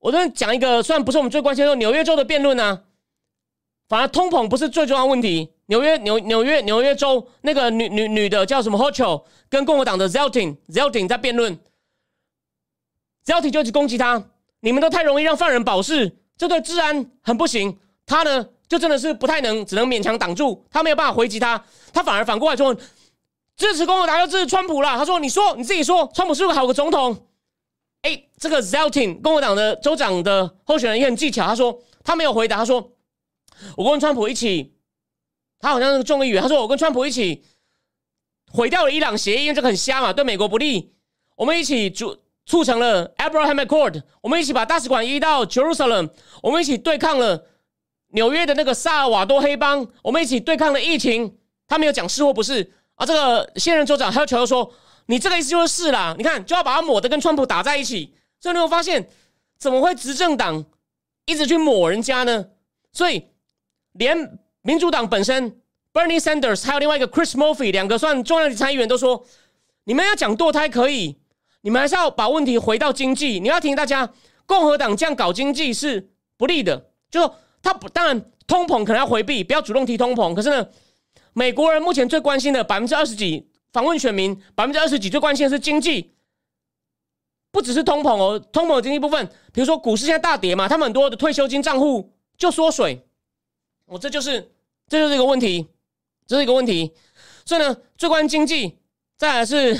[0.00, 2.82] 我这边讲一个，虽然不是我们最关心的纽约州的辩论呢，
[3.86, 5.52] 反而通膨不是最重要问题。
[5.72, 11.58] 纽约纽纽约纽约州那个女女女的叫什么 Hochul，跟共和党的 Zelting Zelting 在辩论
[13.24, 14.22] ，Zelting 就去攻击他，
[14.60, 17.78] 你们都太容易让犯人保释，这对治安很不行。
[18.04, 22.76] 他呢，就真的是不太能，只能勉强挡住，他没有办法回击他，他反而反过来说
[23.56, 24.98] 支持共和党要支持川普了。
[24.98, 27.28] 他说：“你说你自己说，川普是不是好个总统？”
[28.02, 32.92] 哎，这个 Zelting 共和党的州长的候选人也很技巧，他说他没有回答，他说
[33.74, 34.71] 我跟川普一起。
[35.62, 37.44] 他好像是个众议员，他说：“我跟川普一起
[38.50, 40.92] 毁掉了伊朗协议，因为这个很瞎嘛，对美国不利。
[41.36, 46.10] 我们一起促促成了 Abraham Accord，我们一起把大使馆移到 Jerusalem，
[46.42, 47.46] 我们一起对抗了
[48.08, 51.38] 纽约的那个萨尔瓦多黑帮，我们一起对抗了疫情。
[51.68, 53.06] 他没有讲是或不是啊？
[53.06, 54.68] 这个现任州长还有球说，
[55.06, 56.12] 你这个意思就是是啦。
[56.18, 58.12] 你看，就要把他抹的跟川普打在一起。
[58.40, 59.08] 所以你会发现，
[59.60, 60.64] 怎么会执政党
[61.24, 62.46] 一直去抹人家呢？
[62.92, 63.28] 所以
[63.92, 64.41] 连。
[64.62, 65.60] 民主党本身
[65.92, 69.24] ，Bernie Sanders 还有另外一个 Chris Murphy 两个算重要的参议员都说，
[69.84, 71.18] 你们要讲堕胎可以，
[71.62, 73.40] 你们还是要把问题回到经济。
[73.40, 74.08] 你要提醒大家，
[74.46, 76.90] 共和党这样搞经济是不利的。
[77.10, 80.32] 就说他不，当然通膨可能要回避，不要主动提通膨。
[80.32, 80.68] 可是呢，
[81.32, 86.14] 美国人目前最关心的百分之二十几访问选民，百分之二十几最关心的是经济，
[87.50, 93.04] 不只是通膨哦，通膨的经济部分，比如说股市现在大跌嘛，他们很多的退休金账户就缩水。
[93.92, 94.50] 我这就是，
[94.88, 95.68] 这就是一个问题，
[96.26, 96.94] 这是一个问题。
[97.44, 98.78] 所以呢，最关心经济，
[99.18, 99.78] 再来是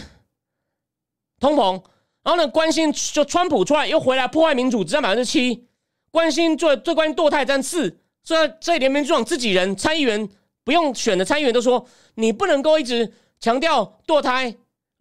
[1.41, 1.83] 通膨，
[2.23, 5.67] 然后呢，关心就川普出来又回来破坏民主，只占百分之七。
[6.11, 7.99] 关心最最关心堕胎占四。
[8.23, 10.29] 所以这连民主党自己人参议员
[10.63, 11.87] 不用选的参议员都说，
[12.17, 13.11] 你不能够一直
[13.41, 14.55] 强调堕胎，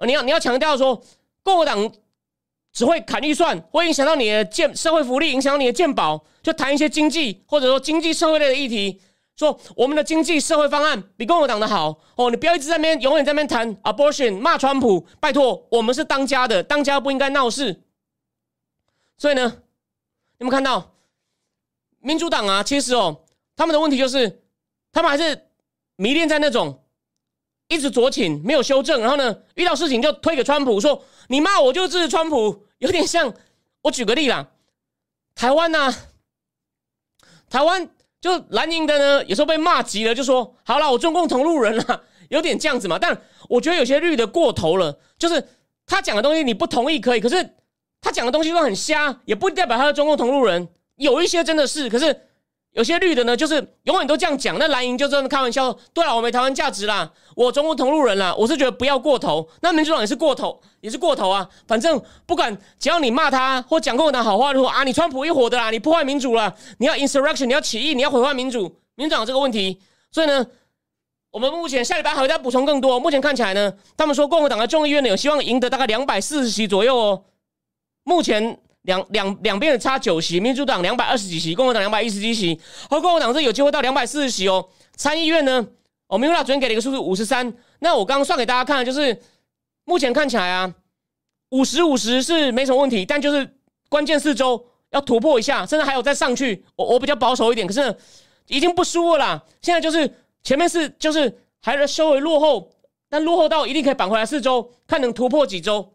[0.06, 1.04] 你要你要强调说
[1.44, 1.92] 共和党。
[2.74, 9.02] 只会砍预算，会影响到你的健社会福利，影响你的健保，就谈一些经济或者说经济社会类的议题，
[9.36, 12.30] 说我们的经济社会方案比共和党的好哦。
[12.32, 17.82] 你不要一直在那边永远在那边谈 abortion，骂川普，拜托，我们是当家的，当家不应该闹事。
[19.18, 19.62] 所以呢，
[20.40, 20.96] 你们看到
[22.00, 24.44] 民主党啊，其实哦，他们的问题就是
[24.92, 25.50] 他们还是
[25.98, 26.84] 迷恋在那种
[27.72, 31.04] 一直左倾，没有修正，然后呢，遇到事情就推给川普说。
[31.30, 33.34] 你骂我就支持川普，有点像。
[33.84, 34.50] 我举个例啦，
[35.34, 35.96] 台湾呢，
[37.50, 43.00] 台湾就蓝营的呢，有时候被骂急了，就说好了，我中共同路人了，有点这样子嘛。
[43.00, 43.18] 但
[43.48, 45.48] 我觉得有些绿的过头了，就是
[45.86, 47.56] 他讲的东西你不同意可以，可是
[48.02, 50.68] 他讲的东西都很瞎，也不代表他是中共同路人。
[50.98, 52.28] 有一些真的是，可是。
[52.74, 54.58] 有些绿的呢，就是永远都这样讲。
[54.58, 59.46] 那蓝营就真的开玩笑，对了，我没台湾价值啦，我中国同路人啦，我是觉得不要过头。
[59.62, 61.50] 那民主党也是过头，也是过头啊。
[61.68, 69.82] 反正不管，只要你骂他或讲共和党好话，如果啊，你川普一伙的啦，你破坏民主了，你要 insurrection，你要起义，你要毁坏民主，民主党这个问题。
[70.10, 70.48] 所以呢，
[71.32, 72.98] 我们目前下礼拜还会再补充更多。
[72.98, 77.26] 目前看起来呢，他们说共和党的众议院呢有希望赢得大概两百四十席左右哦。
[78.06, 78.58] 目前。
[78.84, 82.60] 两两两边的差九席，民主党两百二十几席，共和党两百一十几席，
[82.90, 84.68] 而共和党是有机会到两百四十席哦。
[84.96, 85.68] 参议院呢，
[86.08, 89.22] 哦，民主党昨天给了一个数字五十三，那我刚刚算给大家看，就是
[89.86, 90.74] 目前看起来啊，
[91.50, 93.56] 五十五十是没什么问题，但就是
[93.88, 96.66] 关键四周要突破一下，甚至还有再上去。
[96.76, 97.96] 我我比较保守一点，可是
[98.48, 99.44] 已经不输了啦。
[99.62, 100.12] 现在就是
[100.44, 102.72] 前面是就是还是稍微落后，
[103.10, 105.94] 但落后到一定可以扳回来四周，看能突破几周，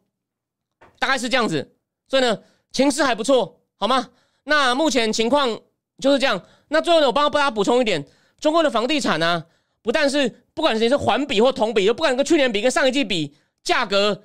[1.00, 1.74] 大概是这样子。
[2.06, 2.38] 所以呢。
[2.76, 4.10] 情势还不错，好吗？
[4.44, 5.58] 那目前情况
[5.98, 6.42] 就是这样。
[6.68, 8.06] 那最后呢，我帮大家补充一点：
[8.38, 9.46] 中国的房地产呢，
[9.80, 14.24] 不但是不管是环比或同比，又不管跟去年比、跟上一季比，价格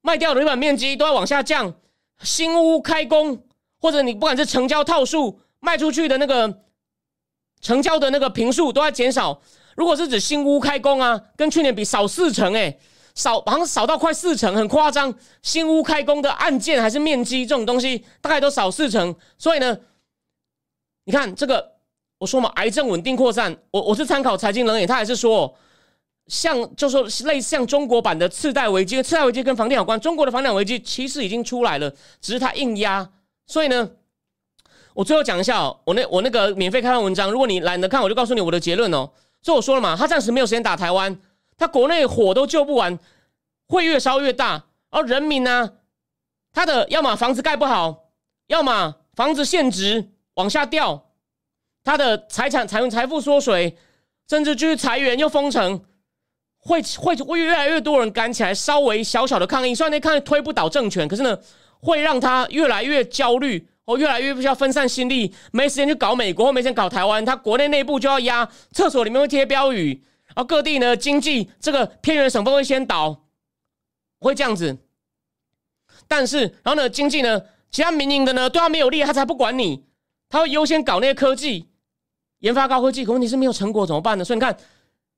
[0.00, 1.74] 卖掉的地板面积都要往下降。
[2.22, 3.44] 新屋开工
[3.78, 6.62] 或者你不管是成交套数卖出去的那个
[7.60, 9.38] 成交的那个平数都在减少。
[9.76, 12.78] 如果是指新屋开工啊，跟去年比少四成，哎，
[13.14, 15.14] 少好像少到快四成，很夸张。
[15.42, 19.14] 新屋开工的案件还是面积这种东西，大概都少四成。
[19.38, 19.78] 所以呢，
[21.04, 21.72] 你看这个，
[22.18, 25.54] 我说嘛，癌症稳定扩散，我我是参考财经冷眼，他还是说，
[26.28, 31.90] 像就说类似像中国版的次贷危机，次贷危机跟房地产有关，中国的房地产危机其实已经出来了，
[32.20, 33.10] 只是它硬压。
[33.46, 33.90] 所以呢，
[34.94, 39.10] 我最后讲一下哦，我那我那个免费开放文章，如果你懒得看，我就告诉你我的结论哦。
[39.42, 41.18] 所以我说了嘛，他暂时没有时间打台湾，
[41.56, 42.98] 他国内火都救不完，
[43.68, 44.64] 会越烧越大。
[44.90, 45.72] 而人民呢，
[46.52, 48.10] 他的要么房子盖不好，
[48.48, 51.10] 要么房子现值往下掉，
[51.82, 53.76] 他的财产财财富缩水，
[54.28, 55.84] 甚至就是裁员又封城，
[56.58, 61.38] 会会会越来越多人赶起来，稍微小小的抗议，虽然那抗议推不倒政权，可是呢，
[61.80, 63.68] 会让他越来越焦虑。
[63.84, 70.00] 哦，越来越不需要分散心力，没时间去搞美国，或没时间搞台湾，他国内内部就要压，厕所里面会贴标语，
[70.34, 73.24] 而各地呢经济这个偏远省份会先倒，
[74.18, 74.76] 会这样子。
[76.08, 79.84] 但是，然后呢，经济呢，其他民营的呢对他没有利，他才不管你，
[80.28, 81.68] 他会优先搞那些科技，
[82.40, 83.04] 研发高科技。
[83.04, 84.24] 可问题是没有成果怎么办呢？
[84.24, 84.56] 所以你看，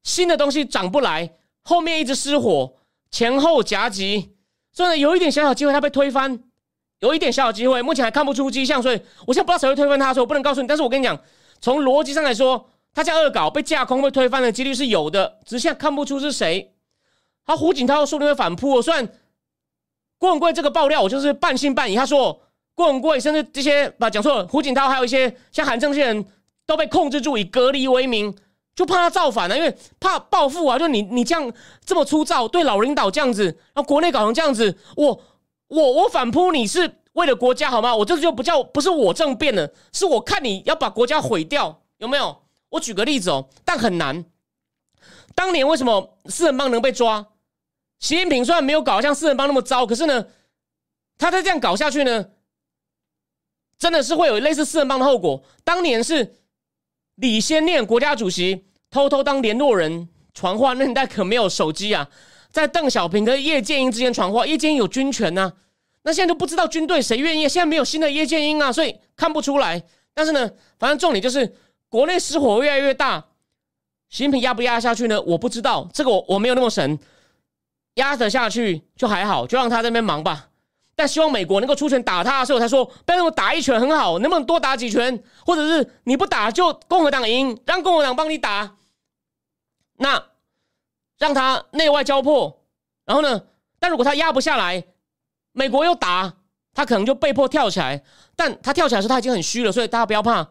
[0.02, 2.76] 新的东西涨不来，后面一直失火，
[3.10, 4.36] 前后夹击，
[4.72, 6.42] 所以呢，有一点小小机会，它被推翻。
[7.00, 10.66] 有一点小小机会，目前还看不出迹象，所以我现在不知道谁会推翻他，所以我不能告诉你。
[10.66, 11.20] 但是我跟你讲，
[11.60, 16.72] 从逻辑上来说，他在恶搞被架空被推翻的几率是有的，只是现在看不出是谁。
[17.44, 18.80] 他胡锦涛说不定会反扑。
[18.80, 19.06] 虽然
[20.16, 21.96] 郭文贵这个爆料，我就是半信半疑。
[21.96, 22.40] 他说
[22.74, 26.24] 郭文贵甚至这些把讲错了，胡锦涛还有一些像韩正这些人
[26.64, 28.34] 都被控制住，以隔离为名，
[28.74, 30.78] 就怕他造反了，因为怕报复啊。
[30.78, 31.52] 就你 你这样
[31.84, 35.20] 这么粗糙，对老领导这样子，然后国内搞成这样子，我。
[35.68, 37.96] 我我反扑你是为了国家好吗？
[37.96, 42.36] 我这就不叫不是我政变了，是我看你要把国家毁掉，有没有？
[42.74, 44.24] 我举个例子哦，但很难。
[45.34, 47.26] 当年为什么四人帮能被抓？
[48.00, 50.26] 习近平虽然没有搞像四人帮那么糟，可是呢，
[51.16, 52.30] 他再这样搞下去呢，
[53.78, 55.42] 真的是会有类似四人帮的后果。
[55.62, 56.36] 当年是
[57.14, 62.08] 李先念国家主席偷偷当联络人传话，那年代可没有手机啊。
[62.50, 65.52] 在邓小平跟叶剑英之间传话，叶剑英有军权呐，
[66.02, 69.82] 那现在都不知道军队谁愿意，现在没有新的叶剑英啊，所以看不出来。
[70.12, 71.56] 但是呢，反正重点就是
[71.94, 73.20] 国内失火越来越大，
[74.08, 75.22] 习近平压不压下去呢？
[75.22, 76.98] 我不知道，这个我我没有那么神，
[77.94, 80.48] 压得下去就还好，就让他那边忙吧。
[80.96, 88.74] 但希望美国能够出拳打他，所以我才说，不要那么打一拳很好，能不能多打几拳，或者是你不打就共和党赢，让共和党帮你打，
[89.98, 90.20] 那。
[91.16, 92.64] 让他内外交迫，
[93.04, 93.40] 然后呢？
[93.78, 94.84] 但如果他压不下来，
[95.52, 96.34] 美国又打
[96.74, 98.02] 他，可能就被迫跳起来。
[98.34, 100.48] 但他跳起来时，他已经很虚了，所以大家不要怕。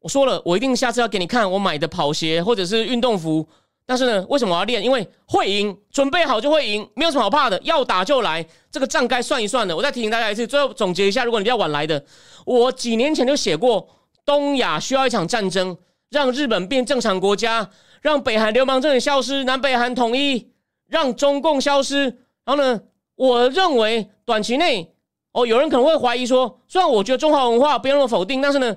[0.00, 3.46] 我说了，我一定下次要给你看我买的跑鞋或者是运动服。
[3.86, 4.82] 但是呢，为什么我要练？
[4.82, 7.60] 因为会赢，准备好就会赢，没有什么好怕的。
[7.64, 9.76] 要打就来，这个账该算一算的。
[9.76, 12.04] 我再提醒大家一次，最后总结一下：如果你比较晚来的，
[12.44, 13.88] 我几年前就写过，
[14.24, 15.76] 东亚需要一场战争，
[16.10, 17.70] 让日本变正常国家。
[18.00, 20.50] 让北韩流氓政权消失，南北韩统一，
[20.86, 22.04] 让中共消失。
[22.46, 22.80] 然后呢，
[23.14, 24.94] 我认为短期内，
[25.32, 28.74] 哦，有人可能会怀疑说，虽然我觉得中华文化不用那么否定，但是呢，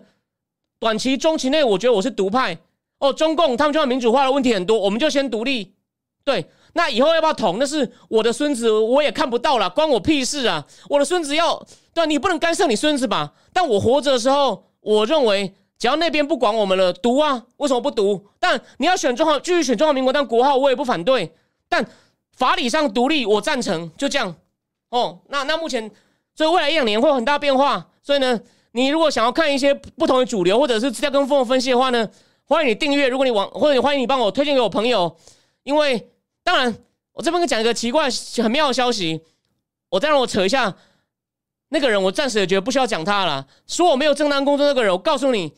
[0.83, 2.57] 短期、中期内，我觉得我是独派。
[2.99, 5.73] 哦，中共他们就要民主化的问题很多，我们就先独立。
[6.25, 10.65] 对，那以后要不要统，那是我的孙子，我也看不到了，关我屁事啊！
[10.89, 13.33] 我的孙子要，对你不能干涉你孙子吧？
[13.53, 15.53] 但我活着的时候，我认为。
[15.79, 18.25] 只要那边不管我们了，读啊，为什么不读？
[18.39, 21.35] 但你要选中华，继续选中华民国当国号，我也不反对。
[21.67, 21.85] 但
[22.37, 23.91] 法理上独立，我赞成。
[23.97, 24.33] 就这样
[24.91, 25.19] 哦。
[25.27, 25.91] 那那目前，
[26.35, 27.85] 所以未来一两年会有很大变化。
[28.01, 28.39] 所以呢，
[28.73, 32.09] 你如果想要看一些不同的主流，或者是资料跟风分析的话呢，
[32.45, 33.07] 欢迎你订阅。
[33.07, 35.15] 如果你往，或者欢迎你帮我推荐给我朋友。
[35.63, 36.09] 因为
[36.43, 36.75] 当然，
[37.13, 38.09] 我这边跟讲一个奇怪、
[38.41, 39.21] 很妙的消息。
[39.89, 40.75] 我再让我扯一下
[41.69, 43.45] 那个人，我暂时也觉得不需要讲他了。
[43.67, 45.53] 说我没有正当工作那个人，我告诉你。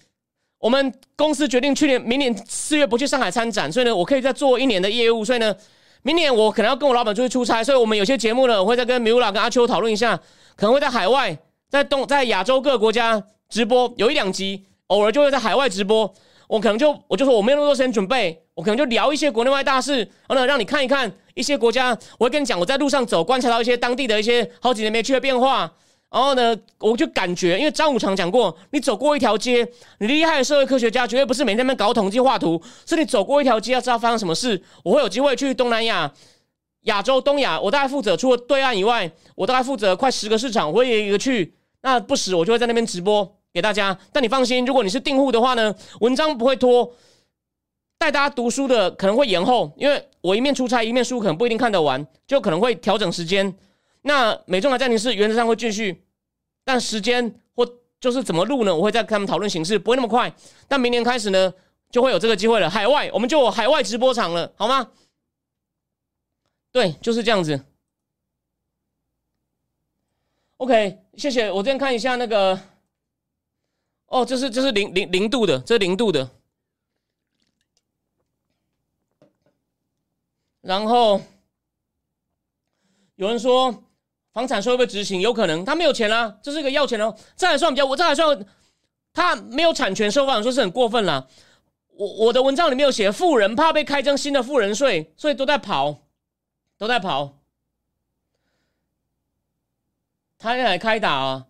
[0.58, 5.24] 我们公司决定去年、明年四月不去上海参展，所以呢，我可以再做一年的业务。
[5.24, 5.56] 所以呢，
[6.02, 10.18] 明年我可能要跟我老板出去出差，所以我们有些节目呢，我会再跟米乌拉、跟阿秋讨论一下，
[10.56, 11.38] 可能会在海外、
[11.76, 16.12] 在东、在亚洲各个国家直播，有一两集，偶尔就会在海外直播。
[16.48, 21.90] 我可能就我就说我没有那么多时间准备，我可能就聊一些国内外大事，然后呢，让你看一看一些国家。
[22.18, 25.70] 我会跟你讲，我在路上走，观察到一些当地的一些好几年没去的变化。
[26.10, 29.68] 然后呢，我就感觉，因为张武常讲过，你走过一条街，
[30.00, 34.64] 你厉害的社会科学家绝对不是每天在搞统计画图，是你走过一条街要知道发生什么事。
[34.84, 36.10] 我会有机会去东南亚、
[36.84, 41.55] 亚洲、东亚，我大概负责除了对岸以外，我大概负责快十个市场，我也一个去。
[41.86, 43.96] 那不时我就会在那边直播给大家。
[44.12, 46.92] 但你放心，如果你是订户的话呢，文章不会拖。
[48.00, 53.56] 带大家读书的可能会延后，因为我一面出差一面书可能不一定看得完，就可能会调整时间。
[54.02, 56.04] 那美中台暂停是原则上会继续，
[56.64, 57.66] 但时间或
[58.00, 58.76] 就是怎么录呢？
[58.76, 60.34] 我会再跟他们讨论形式，不会那么快。
[60.68, 61.54] 但明年开始呢，
[61.92, 62.68] 就会有这个机会了。
[62.68, 64.90] 海外我们就有海外直播场了，好吗？
[66.72, 67.64] 对，就是这样子。
[70.58, 71.52] OK，谢谢。
[71.52, 72.58] 我这边看一下那个，
[74.08, 76.30] 哦，这是这是零零零度的，这是零度的。
[80.62, 81.22] 然后
[83.16, 83.84] 有人说
[84.32, 85.20] 房产税会不会执行？
[85.20, 87.18] 有可能，他没有钱啊，这是一个要钱的。
[87.36, 88.46] 这还算比较，我这还算
[89.14, 91.28] 他没有产权收房说是很过分了。
[91.90, 95.98] 我我的文章里面有写，富人怕被开征新的富人税，所以都在跑，
[96.78, 97.38] 都在跑。
[100.46, 101.46] 他来开打啊！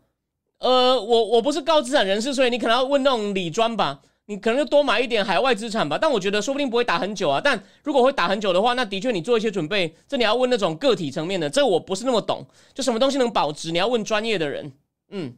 [0.60, 5.98] 呃，我我不是高资产人士，所以你可能要问那种理专吧，你可能就多买一点海外资产吧。
[6.00, 7.42] 但我觉得说不定不会打很久啊。
[7.44, 9.94] 但如果会打很久的话，那的确你做一些准备。
[10.08, 12.46] 这你要问那种个体层面的，这我不是那么懂。
[12.74, 14.72] 就什么东西能保值，你要问专业的人。
[15.10, 15.36] 嗯。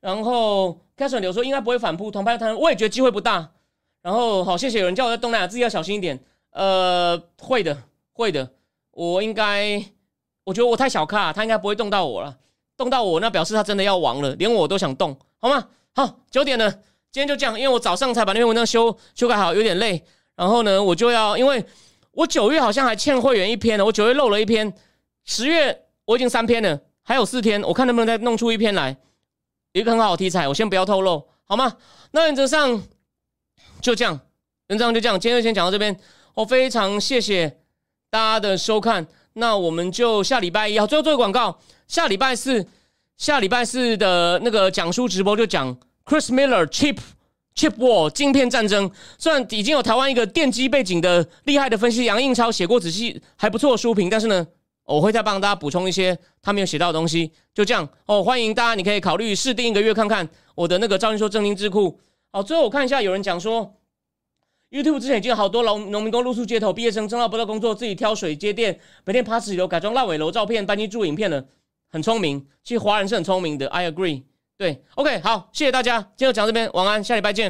[0.00, 3.50] 然后开始流说应该不会反扑，同拍谈，我也觉得机会不大。
[4.02, 6.22] 然后好，谢谢有人叫我在东南亚自己要小心一点。
[6.50, 7.82] 呃，会的，
[8.12, 8.50] 会的，
[8.90, 9.82] 我应该。
[10.44, 12.38] 我觉得我太小看他应该不会动到我了。
[12.76, 15.68] 动到我，那表示他真的要亡了，连我都想动，好吗？
[15.94, 16.68] 好，九点了，
[17.12, 20.04] 今天就这样，因为我早上才把那篇文章修修改好，有点累。
[20.34, 21.64] 然后呢，我就要，因为
[22.10, 24.74] 我九月好像还欠会员一篇呢，我九月漏了一篇，
[25.24, 28.96] 十月我已经三篇了，还有四天，我看能不能再弄出一篇来，
[29.72, 31.76] 一个很好的题材，我先不要透露，好吗？
[32.10, 32.82] 那原则上
[33.80, 34.18] 就这样，
[34.66, 35.96] 原则上就这样，今天就先讲到这边。
[36.34, 37.60] 我非常谢谢
[38.10, 39.06] 大家的收看。
[39.34, 41.58] 那我们就下礼拜一啊，最后做个广告。
[41.88, 42.66] 下礼拜四，
[43.16, 46.98] 下礼拜四的那个讲书直播就讲 Chris Miller Chip
[47.56, 48.90] Chip War 镜片战争。
[49.18, 54.46] 虽然已经有台湾一个电机背景的厉害的分析杨应超写过仔细还不错的书评，但是呢，
[54.84, 57.32] 我会再帮大家补充一些他没有写到的东西。
[57.52, 61.98] 就这样哦，欢迎大家，你可以考虑试订一个月看看我的那个赵云说正经智库。
[62.30, 63.74] 好，最后我看一下，有人讲说。
[64.74, 71.44] YouTube 之前已经有好多农农民工露宿街头，毕业生挣到不到工作，自己挑水接电，每天爬石头改装烂尾楼照片，搬进住影片了，
[71.92, 72.44] 很聪明。
[72.64, 74.24] 其实华人是很聪明的，I agree。
[74.58, 77.42] 对，OK，好，谢谢大家，今天就讲到这边，晚安，下礼拜见。